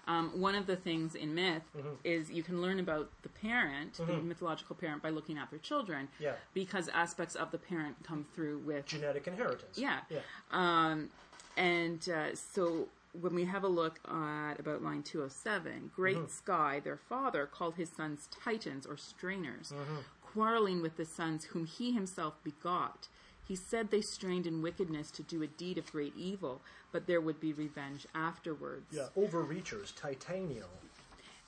[0.08, 1.89] um, one of the things in myth Mm-hmm.
[2.04, 6.08] is you can learn about the parent, the mythological parent, by looking at their children.
[6.19, 6.34] Yeah.
[6.54, 9.78] Because aspects of the parent come through with genetic inheritance.
[9.78, 10.00] Yeah.
[10.10, 10.19] Yeah.
[10.52, 11.10] Um,
[11.58, 12.88] and uh, so
[13.19, 16.28] when we have a look at about line 207, Great Mm-hmm.
[16.28, 19.98] Sky, their father, called his sons Titans or strainers, Mm-hmm.
[20.22, 23.08] quarreling with the sons whom he himself begot.
[23.49, 27.19] He said they strained in wickedness to do a deed of great evil, but there
[27.19, 28.85] would be revenge afterwards.
[28.91, 30.65] Yeah, overreachers, Titanio.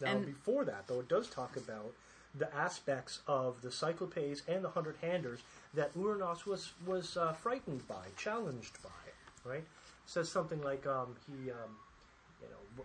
[0.02, 1.94] Now, And- before that, though, it does talk about
[2.34, 5.42] the aspects of the Cyclopes and the Hundred Handers
[5.76, 8.90] that Uranos was was uh, frightened by, challenged by.
[9.44, 9.64] Right?
[10.08, 11.78] says something like um, he, um,
[12.42, 12.84] you know,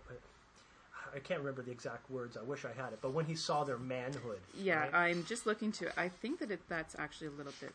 [1.13, 2.37] I can't remember the exact words.
[2.37, 4.39] I wish I had it, but when he saw their manhood.
[4.57, 4.93] Yeah, right?
[4.93, 5.99] I'm just looking to.
[5.99, 7.73] I think that it, that's actually a little bit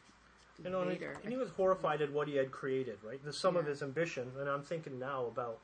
[0.64, 3.22] You know, and, he, and he was horrified at what he had created, right?
[3.24, 5.58] The sum of his ambition, and I'm thinking now about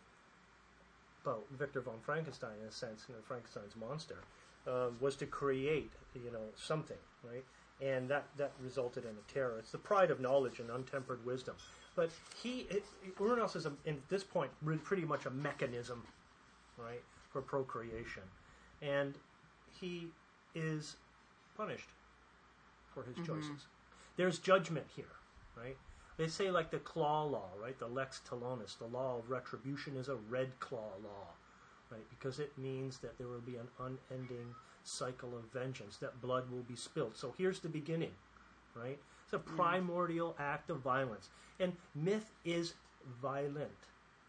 [1.24, 4.16] about Victor von Frankenstein in a sense, you know, Frankenstein's monster,
[4.66, 7.44] um, was to create, you know, something, right?
[7.80, 9.56] And that that resulted in a terror.
[9.58, 11.54] It's the pride of knowledge and untempered wisdom.
[11.96, 12.10] But
[12.42, 12.84] he, it,
[13.18, 14.50] Uranos is, a, at this point,
[14.84, 16.02] pretty much a mechanism,
[16.76, 18.22] right, for procreation,
[18.80, 19.14] and
[19.80, 20.08] he
[20.54, 20.96] is
[21.56, 21.88] punished
[22.94, 23.66] for his choices.
[24.18, 25.14] There's judgment here,
[25.56, 25.76] right?
[26.16, 27.78] They say like the claw law, right?
[27.78, 31.28] The lex talionis, the law of retribution is a red claw law,
[31.88, 32.04] right?
[32.10, 36.64] Because it means that there will be an unending cycle of vengeance, that blood will
[36.64, 37.16] be spilled.
[37.16, 38.10] So here's the beginning,
[38.74, 38.98] right?
[39.24, 41.28] It's a primordial act of violence.
[41.60, 42.74] And myth is
[43.22, 43.70] violent,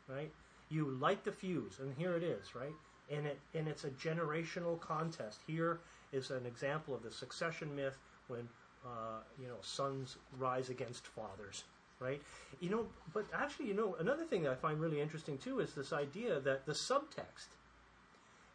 [0.08, 0.32] right?
[0.70, 2.76] You light the fuse, and here it is, right?
[3.10, 5.40] And it and it's a generational contest.
[5.48, 5.80] Here
[6.12, 7.98] is an example of the succession myth
[8.28, 8.48] when
[8.86, 11.64] uh, you know sons rise against fathers,
[12.00, 12.22] right?
[12.60, 15.74] You know, but actually, you know, another thing that I find really interesting too is
[15.74, 17.48] this idea that the subtext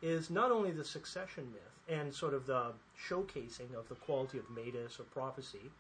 [0.03, 2.73] is not only the succession myth and sort of the
[3.09, 5.71] showcasing of the quality of Metis or prophecy,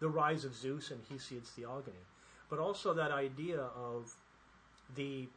[0.00, 2.04] the rise of Zeus and Hesiod's theogony,
[2.48, 4.14] but also that idea of
[4.94, 5.28] the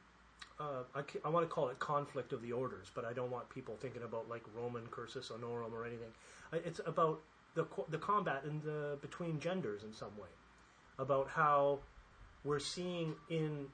[0.59, 3.49] uh, I, I want to call it conflict of the orders, but I don't want
[3.49, 6.09] people thinking about like Roman cursus honorum or anything.
[6.51, 7.21] It's about
[7.59, 10.33] the the combat in the between genders in some way,
[10.97, 11.79] about how
[12.43, 13.67] we're seeing in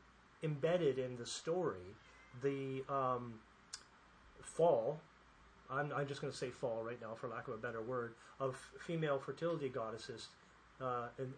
[0.44, 1.96] embedded in the story
[2.42, 3.36] the um,
[4.42, 5.00] fall.
[5.70, 8.14] I'm, I'm just going to say fall right now, for lack of a better word,
[8.40, 10.28] of female fertility goddesses
[10.80, 11.34] uh, and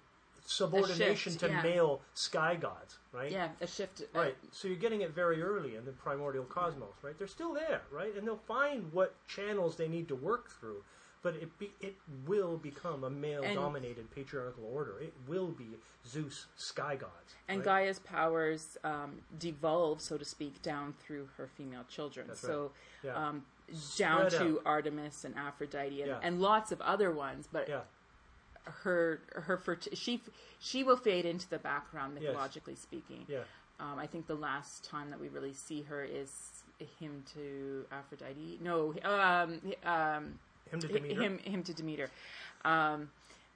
[0.46, 1.62] subordination shift, to yeah.
[1.62, 3.32] male sky gods, right?
[3.32, 4.02] yeah, a shift.
[4.02, 4.36] uh, Right.
[4.52, 7.18] So you're getting it very early in the primordial cosmos, right?
[7.18, 8.16] They're still there, right?
[8.18, 10.84] And they'll find what channels they need to work through.
[11.28, 14.98] But it be, it will become a male-dominated patriarchal order.
[15.02, 15.66] It will be
[16.08, 17.36] Zeus, sky gods.
[17.50, 17.84] And right?
[17.84, 22.28] Gaia's powers um, devolve, so to speak, down through her female children.
[22.28, 22.72] That's so
[23.04, 23.16] Yeah.
[23.16, 23.44] um,
[23.98, 24.62] down Spread to out.
[24.66, 26.20] Artemis and Aphrodite and, Yeah.
[26.24, 27.50] and lots of other ones.
[27.52, 27.82] But yeah.
[28.84, 30.22] her her ferti- she
[30.60, 32.22] she will fade into the background Yes.
[32.30, 33.26] mythologically speaking.
[33.28, 33.40] Yeah.
[33.82, 36.64] Um, I think the last time that we really see her is
[37.00, 38.60] hymn to Aphrodite.
[38.62, 40.40] No, um, um,
[40.72, 41.22] Hymn to Demeter.
[41.22, 42.10] hymn hymn to Demeter.
[42.66, 43.10] Um,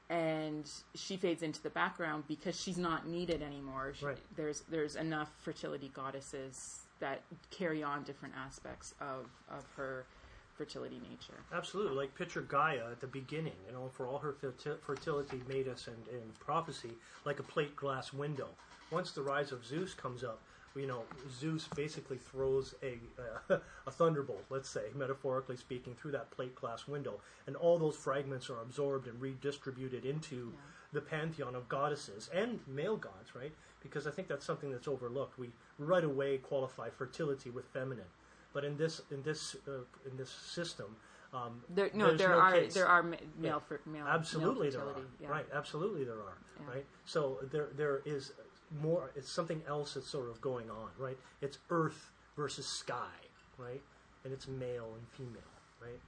[0.09, 3.93] and she fades into the background because she's not needed anymore.
[3.97, 4.17] She, Right.
[4.35, 10.05] There's there's enough fertility goddesses that carry on different aspects of of her
[10.57, 11.39] fertility nature.
[11.53, 15.87] Absolutely, like picture Gaia at the beginning, you know, for all her ferti- fertility, Metis,
[15.87, 16.91] and, and prophecy,
[17.25, 18.49] like a plate glass window.
[18.91, 20.41] Once the rise of Zeus comes up,
[20.75, 21.03] you know,
[21.39, 22.97] Zeus basically throws a
[23.53, 23.57] uh,
[23.87, 28.49] a thunderbolt, let's say, metaphorically speaking, through that plate glass window, and all those fragments
[28.49, 30.53] are absorbed and redistributed into
[30.93, 33.51] the pantheon of goddesses and male gods, right?
[33.81, 35.37] Because I think that's something that's overlooked.
[35.39, 38.05] We right away qualify fertility with feminine,
[38.53, 40.95] but in this in this uh, in this system,
[41.33, 42.73] um, There, no, there no are case.
[42.73, 43.59] there are male Yeah.
[43.59, 44.95] for male Absolutely, male there are.
[45.19, 45.27] Yeah.
[45.29, 46.37] Right, absolutely, there are.
[46.61, 46.73] Yeah.
[46.75, 46.85] Right.
[47.05, 48.33] So there, there is
[48.81, 49.11] more.
[49.15, 50.89] It's something else that's sort of going on.
[50.97, 51.17] Right.
[51.41, 53.19] It's Earth versus sky.
[53.57, 53.81] Right.
[54.23, 55.41] And it's male and female.
[55.81, 55.99] Right.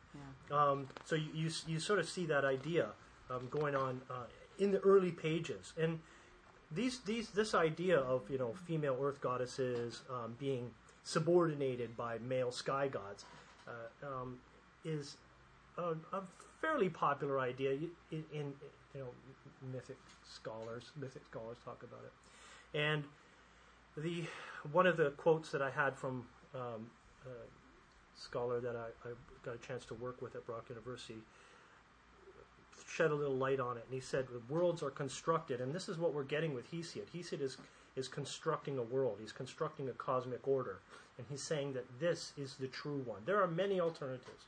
[0.49, 0.57] Yeah.
[0.57, 2.89] Um, so you, you you sort of see that idea
[3.29, 4.25] um, going on uh,
[4.59, 5.99] in the early pages, and
[6.71, 10.69] these these this idea of you know female Earth goddesses um, being
[11.03, 13.25] subordinated by male sky gods
[13.67, 14.37] uh, um,
[14.85, 15.17] is
[15.77, 16.21] a, a
[16.61, 17.71] fairly popular idea
[18.11, 18.53] in, in
[18.93, 19.09] you know
[19.71, 20.91] mythic scholars.
[20.99, 22.13] Mythic scholars talk about it,
[22.73, 23.03] and
[23.97, 24.23] the
[24.71, 26.89] one of the quotes that I had from um,
[27.25, 29.11] a scholar that I, I
[29.43, 31.19] got a chance to work with at Brock University
[32.93, 35.89] shed a little light on it, and he said the worlds are constructed, and this
[35.89, 37.07] is what we're getting with Hesiod.
[37.13, 37.57] Hesiod is
[37.95, 39.17] is constructing a world.
[39.19, 40.79] He's constructing a cosmic order,
[41.17, 43.21] and he's saying that this is the true one.
[43.25, 44.45] There are many alternatives.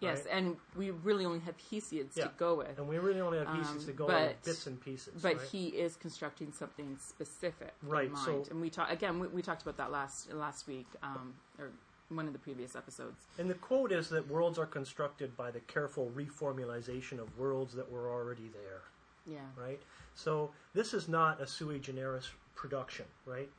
[0.00, 0.34] Yes, right?
[0.34, 2.24] and we really only have Hesiod's Yeah.
[2.24, 2.78] to go with.
[2.78, 5.22] And we really only have pieces Um, to go but- in bits and pieces.
[5.22, 5.46] But right?
[5.48, 9.18] he is constructing something specific Right, so- and we talked again.
[9.20, 11.70] We, we talked about that last last week, um, or
[12.08, 13.26] one of the previous episodes.
[13.38, 17.90] And the quote is that worlds are constructed by the careful reformulation of worlds that
[17.90, 18.82] were already there,
[19.26, 19.80] Yeah, right?
[20.14, 23.50] So this is not a sui generis production, right?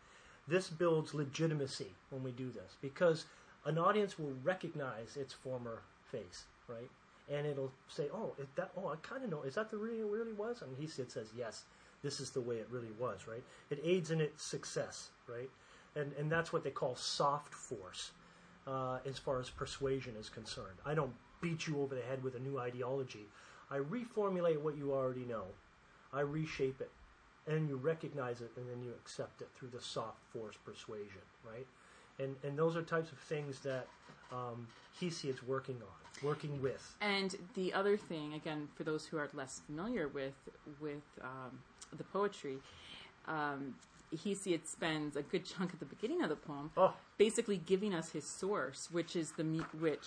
[0.47, 3.25] This builds legitimacy when we do this because
[3.63, 6.89] an audience will recognize its former face, right?
[7.31, 9.43] And it'll say, "Oh, it, that oh, I kind of know.
[9.43, 11.63] Is that the really it really was?" And he says, "Yes,
[12.03, 13.43] this is the way it really was." Right?
[13.69, 15.49] It aids in its success, right?
[15.95, 18.11] And and that's what they call soft force,
[18.67, 20.77] uh, as far as persuasion is concerned.
[20.85, 23.27] I don't beat you over the head with a new ideology.
[23.69, 25.45] I reformulate what you already know.
[26.13, 26.91] I reshape it,
[27.47, 31.67] and you recognize it, and then you accept it through the soft force persuasion, right?
[32.19, 33.87] And and those are types of things that
[34.31, 34.67] um,
[34.99, 36.95] Hesiod's working on, working with.
[37.01, 40.33] and the other thing, again, for those who are less familiar with
[40.79, 41.59] with um,
[41.97, 42.57] the poetry,
[43.27, 43.73] um,
[44.15, 48.11] Hesiod spends a good chunk at the beginning of the poem Oh, basically giving us
[48.11, 50.05] his source, which is the mu- which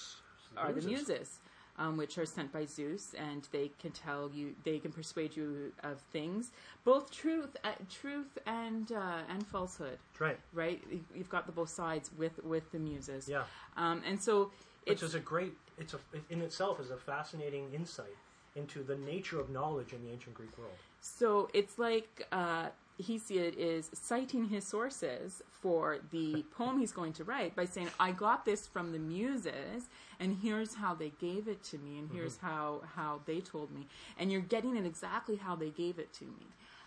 [0.56, 1.38] are the muses.
[1.78, 5.72] Um, which are sent by Zeus, and they can tell you, they can persuade you
[5.82, 6.50] of things,
[6.84, 9.98] both truth, uh, truth and uh, and falsehood.
[10.18, 10.38] right.
[10.52, 13.28] Right, You- you've got the both sides with with the muses.
[13.28, 13.44] Yeah,
[13.76, 14.50] Um, and so
[14.86, 15.54] which it's is a great.
[15.78, 15.98] It's a
[16.30, 18.16] in itself is a fascinating insight
[18.54, 20.76] into the nature of knowledge in the ancient Greek world.
[21.00, 22.68] So it's like uh,
[23.02, 28.12] Hesiod is citing his sources for the poem he's going to write by saying, "I
[28.12, 29.88] got this from the muses,
[30.20, 33.86] and here's how they gave it to me, and here's how how they told me,
[34.18, 36.46] and you're getting it exactly how they gave it to me."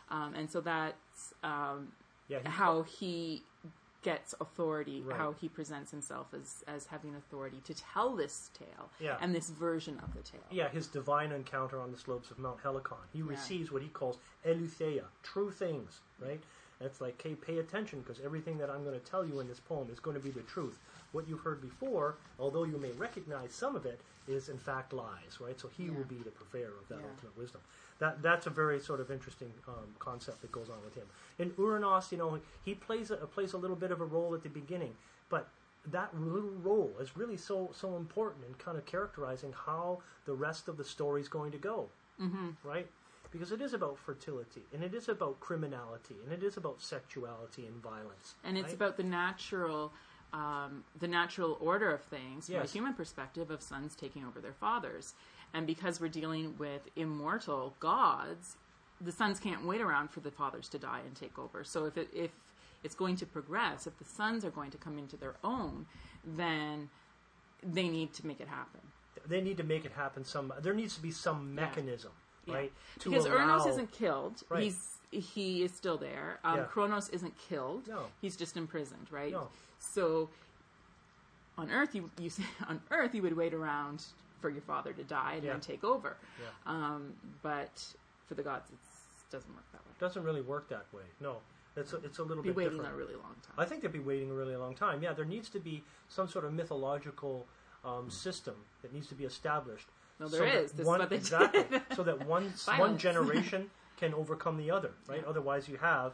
[0.10, 1.90] Um, and so that's um,
[2.30, 3.44] Yeah, he, how he
[4.04, 5.18] gets authority, Right.
[5.18, 9.18] how he presents himself as as having authority to tell this tale Yeah.
[9.20, 10.42] and this version of the tale.
[10.50, 13.08] yeah, his divine encounter on the slopes of Mount Helicon.
[13.12, 16.42] He receives what he calls eleutheia, true things, right?
[16.80, 19.48] And it's like, hey, pay attention because everything that I'm going to tell you in
[19.48, 20.78] this poem is going to be the truth.
[21.12, 25.40] What you've heard before, although you may recognize some of it, is in fact lies,
[25.42, 25.60] right?
[25.60, 25.92] So he Yeah.
[25.98, 27.08] will be the purveyor of that Yeah.
[27.10, 27.62] ultimate wisdom.
[28.00, 31.06] That that's a very sort of interesting um, concept that goes on with him.
[31.40, 34.44] In Uranus, you know, he plays a plays a little bit of a role at
[34.44, 34.94] the beginning,
[35.30, 35.48] but
[35.92, 40.68] that little role is really so so important in kind of characterizing how the rest
[40.68, 41.88] of the story is going to go,
[42.22, 42.50] mm-hmm.
[42.64, 42.88] right?
[43.32, 47.66] Because it is about fertility, and it is about criminality, and it is about sexuality
[47.66, 48.74] and violence, and it's right?
[48.76, 49.92] about the natural
[50.34, 54.54] um, the natural order of things from a human perspective of sons taking over their
[54.54, 55.14] fathers
[55.54, 58.56] and because we're dealing with immortal gods
[59.02, 61.98] the sons can't wait around for the fathers to die and take over so if
[61.98, 62.32] it, if
[62.84, 65.86] it's going to progress if the sons are going to come into their own
[66.26, 66.90] then
[67.64, 68.82] they need to make it happen.
[69.28, 70.24] they need to make it happen.
[70.24, 72.12] Some there needs to be some mechanism,
[72.46, 72.54] Yeah.
[72.54, 72.72] right?
[73.04, 74.44] Because allow, Uranos isn't killed.
[74.50, 74.64] Right.
[74.64, 76.40] He's he is still there.
[76.44, 76.64] Um, Yeah.
[76.66, 77.88] Kronos isn't killed.
[77.88, 78.04] No.
[78.22, 79.32] He's just imprisoned, right?
[79.32, 79.48] No.
[79.80, 80.30] So
[81.58, 82.30] on Earth, you you
[82.70, 84.04] on Earth you would wait around
[84.40, 85.52] for your father to die and Yeah.
[85.54, 86.18] then take over.
[86.40, 86.48] Yeah.
[86.66, 87.94] Um, but
[88.28, 88.78] for the gods, it
[89.32, 89.92] doesn't work that way.
[89.92, 91.04] It doesn't really work that way.
[91.20, 91.38] No,
[91.76, 92.94] it's a, it's a little Be bit waiting different.
[92.94, 93.54] a really long time.
[93.58, 95.02] I think they'd be waiting a really long time.
[95.02, 97.48] Yeah, there needs to be some sort of mythological
[97.86, 99.88] um, system that needs to be established.
[100.20, 100.72] No, so there that is.
[100.72, 101.64] This is one, what they exactly.
[101.96, 105.22] so that one one generation can overcome the other, right?
[105.24, 105.30] Yeah.
[105.30, 106.14] Otherwise, you have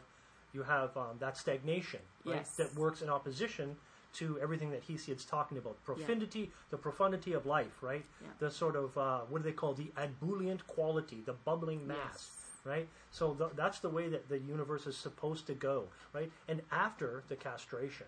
[0.52, 2.36] you have um, that stagnation, right?
[2.36, 2.56] Yes.
[2.56, 3.76] That works in opposition
[4.14, 5.82] to everything that Hesiod's talking about.
[5.84, 8.04] Profundity, the profundity of life, right?
[8.22, 8.28] Yeah.
[8.38, 12.30] The sort of uh, what do they call the ebullient quality, the bubbling mass Yes.
[12.64, 12.88] right?
[13.10, 16.30] So th- that's the way that the universe is supposed to go, right?
[16.48, 18.06] And after the castration,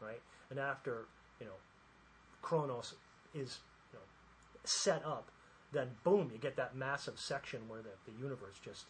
[0.00, 1.06] right, and after
[1.40, 1.58] you know,
[2.42, 2.94] Kronos
[3.34, 3.58] is
[3.92, 4.04] you know
[4.64, 5.30] set up,
[5.72, 8.86] then boom, you get that massive section where the, the universe just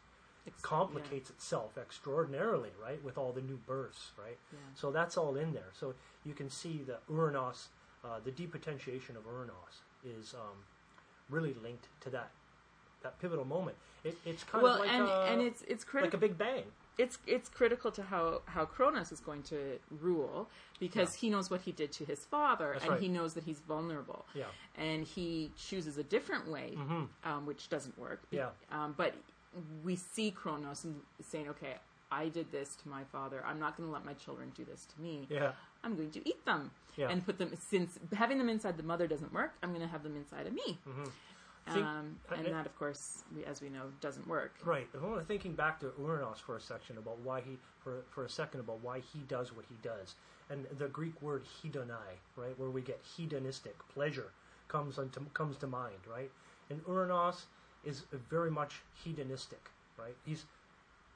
[0.47, 4.39] Ex- complicates itself extraordinarily, right, with all the new births, right?
[4.53, 4.59] Yeah.
[4.75, 5.69] So that's all in there.
[5.79, 7.69] So you can see that Uranus,
[8.05, 10.57] uh, the depotentiation of Uranus, is um,
[11.29, 12.31] really linked to that
[13.03, 13.77] that pivotal moment.
[14.05, 16.17] It, it's kind Well, of like and a, and it's it's like critical.
[16.19, 16.65] a big bang.
[16.99, 21.21] it's it's critical to how how Kronos is going to rule because Yeah.
[21.21, 23.01] he knows what he did to his father, That's and right.
[23.01, 24.25] he knows that he's vulnerable.
[24.35, 24.45] Yeah.
[24.77, 26.77] and he chooses a different way,
[27.25, 28.23] um, which doesn't work.
[28.31, 28.51] Yeah.
[28.71, 29.15] um, but
[29.85, 30.87] we see Kronos
[31.23, 31.75] saying, "Okay,
[32.11, 33.43] I did this to my father.
[33.47, 35.27] I'm not going to let my children do this to me.
[35.31, 35.53] Yeah.
[35.85, 37.09] I'm going to eat them Yeah.
[37.09, 37.53] and put them.
[37.57, 40.53] Since having them inside the mother doesn't work, I'm going to have them inside of
[40.53, 40.79] me."
[41.69, 44.55] Think- Um, and that, of course, we, as we know, doesn't work.
[44.65, 44.89] Right.
[44.95, 48.61] I'm thinking back to Uranos for a section about why he for for a second
[48.61, 50.15] about why he does what he does,
[50.49, 54.33] and the Greek word hedonai, right, where we get hedonistic pleasure
[54.69, 56.31] comes unto, comes to mind, right?
[56.71, 57.45] And Uranos
[57.85, 60.15] is very much hedonistic, right?
[60.25, 60.45] He's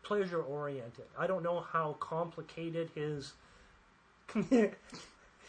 [0.02, 1.04] pleasure oriented.
[1.18, 3.32] I don't know how complicated his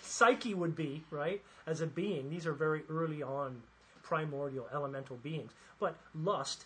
[0.02, 1.42] psyche would be, right?
[1.68, 3.62] As a being, these are very early on
[4.04, 5.52] primordial elemental beings.
[5.80, 6.66] But lust,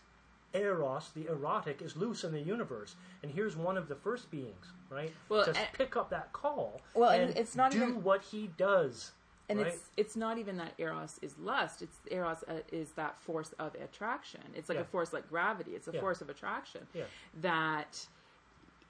[0.54, 4.66] eros, the erotic, is loose in the universe, and here's one of the first beings,
[4.89, 5.14] right?
[5.30, 6.82] Well, to and- pick up that call.
[6.93, 9.12] Well, and and it's not do even- what he does.
[9.50, 9.68] And right?
[9.74, 11.82] it's it's not even that eros is lust.
[11.82, 14.41] It's eros uh, is that force of attraction.
[14.56, 14.84] It's like Yeah.
[14.84, 15.72] a force like gravity.
[15.72, 16.00] It's a Yeah.
[16.00, 17.06] force of attraction Yeah.
[17.41, 18.06] that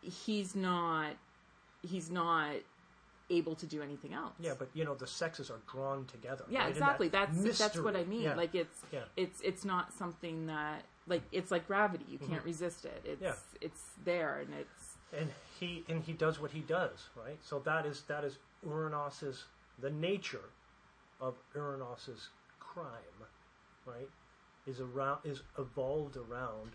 [0.02, 1.14] he's not
[1.82, 2.56] he's not
[3.30, 4.34] able to do anything else.
[4.40, 6.44] Yeah, but you know the sexes are drawn together.
[6.50, 6.70] Yeah, right?
[6.70, 7.08] Exactly.
[7.10, 8.36] that That's that's what I mean.
[8.36, 8.82] Like it's
[9.16, 12.06] it's it's not something that like it's like gravity.
[12.10, 13.02] You can't resist it.
[13.06, 13.56] It's Mm-hmm.
[13.62, 15.30] It's there and it's and
[15.60, 17.38] he and he does what he does, right?
[17.42, 19.46] So that is that is Uranos's
[19.82, 20.54] the nature
[21.20, 23.24] of Uranos's crime,
[23.86, 24.10] right?
[24.66, 26.72] Is around is evolved around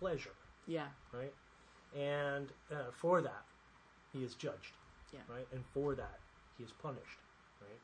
[0.00, 0.34] pleasure,
[0.66, 0.88] yeah.
[1.12, 1.32] right?
[1.96, 3.44] And uh, for that,
[4.12, 4.72] he is judged,
[5.12, 5.20] Yeah.
[5.28, 5.46] right?
[5.52, 6.20] And for that,
[6.58, 7.18] he is punished,
[7.60, 7.80] right?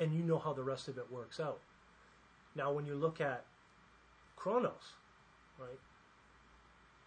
[0.00, 1.60] And you know how the rest of it works out.
[2.56, 3.44] Now, when you look at
[4.36, 4.94] Kronos,
[5.58, 5.78] right?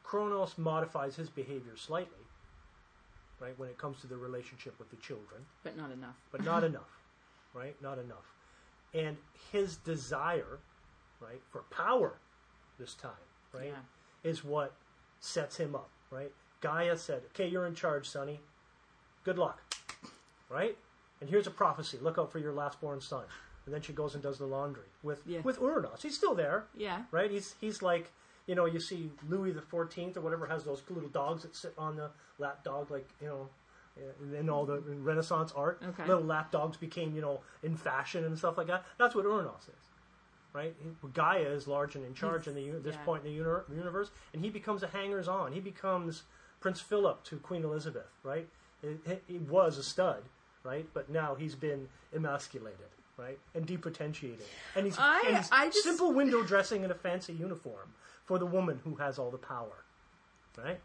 [0.03, 2.26] Kronos modifies his behavior slightly,
[3.39, 6.15] right, when it comes to the relationship with the children, But not enough.
[6.31, 7.01] but not enough,
[7.53, 7.75] right?
[7.81, 8.25] Not enough.
[8.93, 9.17] And
[9.51, 10.59] his desire,
[11.19, 12.13] right, for power
[12.79, 13.11] this time,
[13.53, 14.29] right, Yeah.
[14.29, 14.73] is what
[15.19, 16.31] sets him up, right?
[16.61, 18.39] Gaia said, okay, you're in charge, Sonny.
[19.23, 19.61] Good luck,
[20.49, 20.77] right?
[21.21, 23.25] And here's a prophecy look out for your last born son.
[23.65, 25.41] And then she goes and does the laundry with, Yeah.
[25.41, 26.01] with Uranos.
[26.01, 27.03] He's still there, Yeah.
[27.11, 27.29] right?
[27.29, 28.11] He's he's like
[28.47, 31.73] you know you see Louis the Fourteenth or whatever has those little dogs that sit
[31.77, 33.49] on the lap dog like you know
[34.37, 35.81] in, all the Renaissance art.
[35.83, 36.05] Okay.
[36.07, 38.85] Little lap dogs became you know in fashion and stuff like that.
[38.97, 39.85] That's what Uranos is,
[40.53, 40.75] right?
[41.13, 43.01] Gaia is large and in charge He's- in the this yeah.
[43.03, 45.51] point in the uni- universe, and he becomes a hangers on.
[45.51, 46.23] He becomes
[46.59, 48.47] Prince Philip to Queen Elizabeth, right?
[49.27, 50.23] He was a stud,
[50.63, 50.87] right?
[50.93, 52.87] But now he's been emasculated.
[53.19, 54.45] Right and depotentiated,
[54.75, 57.95] and he's, I- and he's I just- simple window dressing in a fancy uniform
[58.27, 59.83] for the woman who has all the power.
[60.57, 60.79] Right?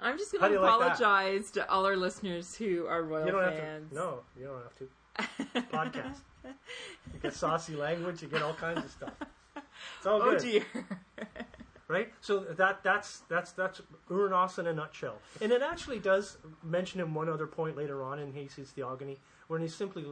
[0.00, 3.32] I'm just going to you like apologize to all our listeners who are royal You
[3.32, 3.88] don't have fans.
[3.90, 3.94] to.
[3.94, 5.68] No, you don't have to.
[5.76, 6.18] Podcast.
[6.44, 8.20] You get saucy language.
[8.20, 9.12] You get all kinds of stuff.
[9.54, 10.64] It's all Oh good, dear.
[11.86, 12.12] right?
[12.20, 13.80] So that that's that's that's
[14.10, 18.18] Uranos in a nutshell, and it actually does mention him one other point later on
[18.18, 19.18] in Hesiod's Theogony,
[19.48, 20.04] when he simply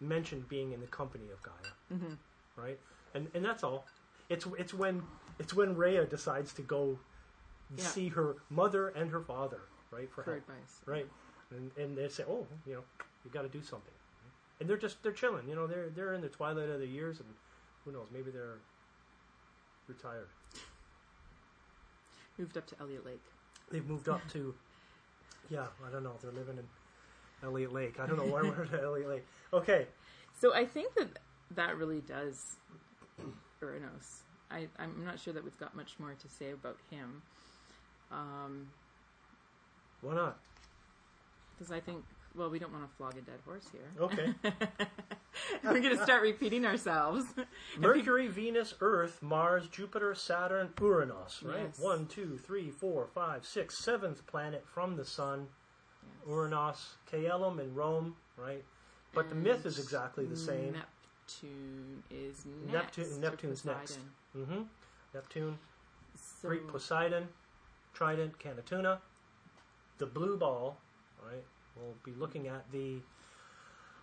[0.00, 2.14] mentioned being in the company of Gaia, mm-hmm.
[2.60, 2.78] right?
[3.14, 3.86] And and that's all.
[4.28, 5.02] It's it's when
[5.38, 6.98] it's when Rhea decides to go
[7.76, 7.84] Yeah.
[7.84, 9.60] see her mother and her father,
[9.90, 10.08] right?
[10.10, 10.42] For For help.
[10.48, 10.80] advice.
[10.86, 11.08] right?
[11.50, 12.84] And, and they say, "Oh, you know,
[13.24, 13.92] you got to do something."
[14.60, 15.66] And they're just they're chilling, you know.
[15.66, 17.28] They're they're in the twilight of their years, and
[17.84, 18.08] who knows?
[18.12, 18.58] Maybe they're
[19.86, 20.28] retired.
[22.38, 23.22] Moved up to Elliot Lake.
[23.70, 24.54] They've moved up to,
[25.50, 26.14] yeah, I don't know.
[26.22, 26.64] They're living in
[27.42, 27.98] Elliot Lake.
[28.00, 29.26] I don't know why we're at Elliot Lake.
[29.52, 29.86] Okay,
[30.40, 31.18] So I think that
[31.54, 32.56] that really does
[33.62, 34.22] Uranos.
[34.50, 37.22] I, I'm not sure that we've got much more to say about him.
[38.10, 38.68] Um,
[40.00, 40.38] why not?
[41.58, 42.04] because I think,
[42.36, 43.90] well, we don't want to flog a dead horse here.
[44.00, 44.34] Okay,
[45.64, 47.24] We're going to start repeating ourselves.
[47.78, 51.42] Mercury, Venus, Earth, Mars, Jupiter, Saturn, Uranus.
[51.42, 51.62] Right?
[51.66, 51.78] Yes.
[51.80, 55.48] One, two, three, four, five, six, seventh planet from the Sun.
[56.26, 58.62] Uranus, Caelum in Rome, right?
[59.14, 60.72] But the myth is exactly the same.
[60.72, 60.82] Neptune
[62.10, 62.72] is next.
[62.98, 63.98] Neptune- Neptune's next.
[64.34, 64.46] Poseidon.
[64.54, 64.62] hmm
[65.14, 65.58] Neptune,
[66.16, 67.28] So, Greek Poseidon,
[67.94, 68.98] Trident, Canatuna,
[69.98, 70.78] the blue ball,
[71.24, 71.44] right?
[71.76, 72.98] We'll be looking at the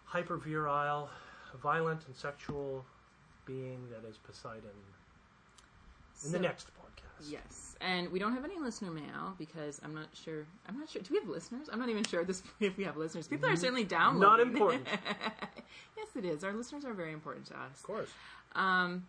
[0.09, 1.09] hypervirile,
[1.61, 2.85] violent, and sexual
[3.45, 4.71] being that is Poseidon
[6.23, 7.31] in the next podcast.
[7.31, 10.45] Yes, and we don't have any listener mail because I'm not sure.
[10.67, 11.01] I'm not sure.
[11.01, 11.69] Do we have listeners?
[11.71, 13.27] I'm not even sure at this point if we have listeners.
[13.27, 14.21] People are certainly downloading.
[14.21, 14.87] Not important.
[15.97, 16.43] yes, it is.
[16.43, 17.79] Our listeners are very important to us.
[17.79, 18.09] Of course.
[18.53, 19.05] Um,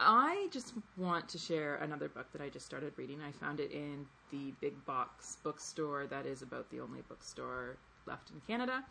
[0.00, 3.20] I just want to share another book that I just started reading.
[3.20, 7.76] I found it in the big box bookstore that is about the only bookstore
[8.06, 8.82] left in Canada.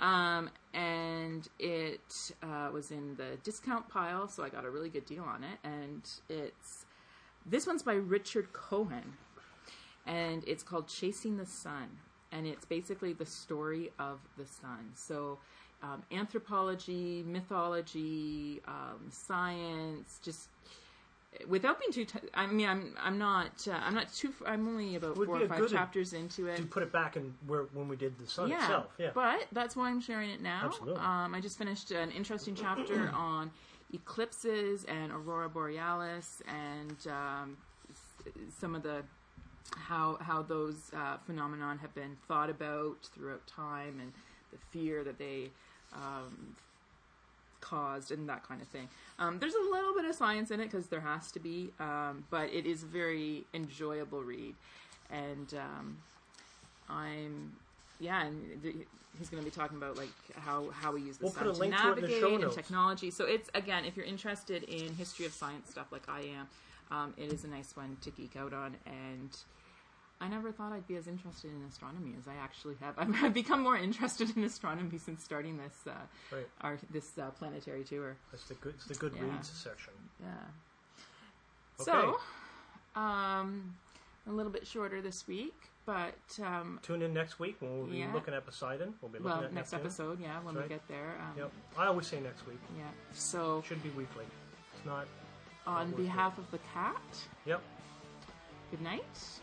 [0.00, 5.06] Um, and it uh, was in the discount pile, so I got a really good
[5.06, 5.58] deal on it.
[5.62, 6.83] And it's
[7.46, 9.14] this one's by Richard Cohen,
[10.06, 11.88] and it's called Chasing the Sun,
[12.32, 14.92] and it's basically the story of the sun.
[14.94, 15.38] So.
[15.82, 20.48] Um, anthropology, mythology, um, science, just
[21.48, 22.04] without being too.
[22.04, 24.32] T- I mean, I'm I'm not uh, I'm not too.
[24.46, 26.56] I'm only about Would four or five chapters into it.
[26.56, 28.86] To put it back in where when we did the sun yeah, itself.
[28.98, 29.10] Yeah.
[29.14, 30.62] but that's why I'm sharing it now.
[30.64, 31.00] Absolutely.
[31.00, 33.50] Um, I just finished an interesting chapter on
[33.92, 37.56] eclipses and aurora borealis and um,
[38.58, 39.02] some of the
[39.76, 44.12] how how those uh, phenomenon have been thought about throughout time and
[44.52, 45.50] the fear that they
[45.92, 46.54] um,
[47.60, 48.88] caused and that kind of thing.
[49.18, 52.24] Um, there's a little bit of science in it because there has to be, um,
[52.30, 54.54] but it is a very enjoyable read,
[55.10, 55.96] and um,
[56.88, 57.52] I'm
[58.00, 58.74] yeah, and th-
[59.18, 61.50] he's going to be talking about like how how we use the We'll sun put
[61.50, 62.54] a to link to it in the navigate show and notes.
[62.56, 63.10] technology.
[63.10, 66.48] So it's again, if you're interested in history of science stuff like I am,
[66.90, 69.36] um, it is a nice one to geek out on and.
[70.20, 72.94] I never thought I'd be as interested in astronomy as I actually have.
[72.98, 75.90] I've, I've become more interested in astronomy since starting this uh,
[76.34, 76.46] Right.
[76.60, 78.16] our this uh, planetary tour.
[78.30, 78.74] That's the good.
[78.76, 79.22] It's the good Yeah.
[79.24, 79.92] reads section.
[80.22, 80.28] Yeah.
[81.80, 81.90] Okay.
[81.90, 82.20] So,
[82.98, 83.74] um,
[84.26, 85.54] a little bit shorter this week,
[85.86, 86.14] but
[86.44, 88.12] um, Tune in next week when we'll be Yeah.
[88.12, 88.94] looking at Poseidon.
[89.00, 89.86] We'll be looking well, at next Neptune.
[89.86, 90.86] episode, yeah, when That's we right.
[90.86, 91.16] get there.
[91.20, 91.52] Um, Yep.
[91.78, 92.58] I always say next week.
[92.76, 92.84] Yeah.
[93.12, 94.24] So, It should be weekly.
[94.74, 95.06] It's not.
[95.66, 97.00] on behalf of the cat,
[97.46, 97.62] Yep.
[98.70, 99.40] good night.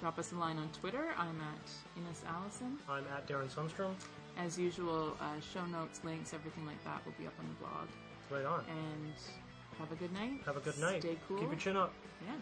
[0.00, 1.14] Drop us a line on Twitter.
[1.16, 2.78] I'm at Innes Alison.
[2.88, 3.94] I'm at Darrin Sunstrum.
[4.36, 7.88] As usual, uh, show notes, links, everything like that will be up on the blog.
[8.30, 8.64] Right on.
[8.68, 9.14] And
[9.78, 10.42] have a good night.
[10.44, 11.00] Have a good night.
[11.00, 11.38] Stay cool.
[11.38, 11.92] Keep your chin up.
[12.26, 12.34] Yeah.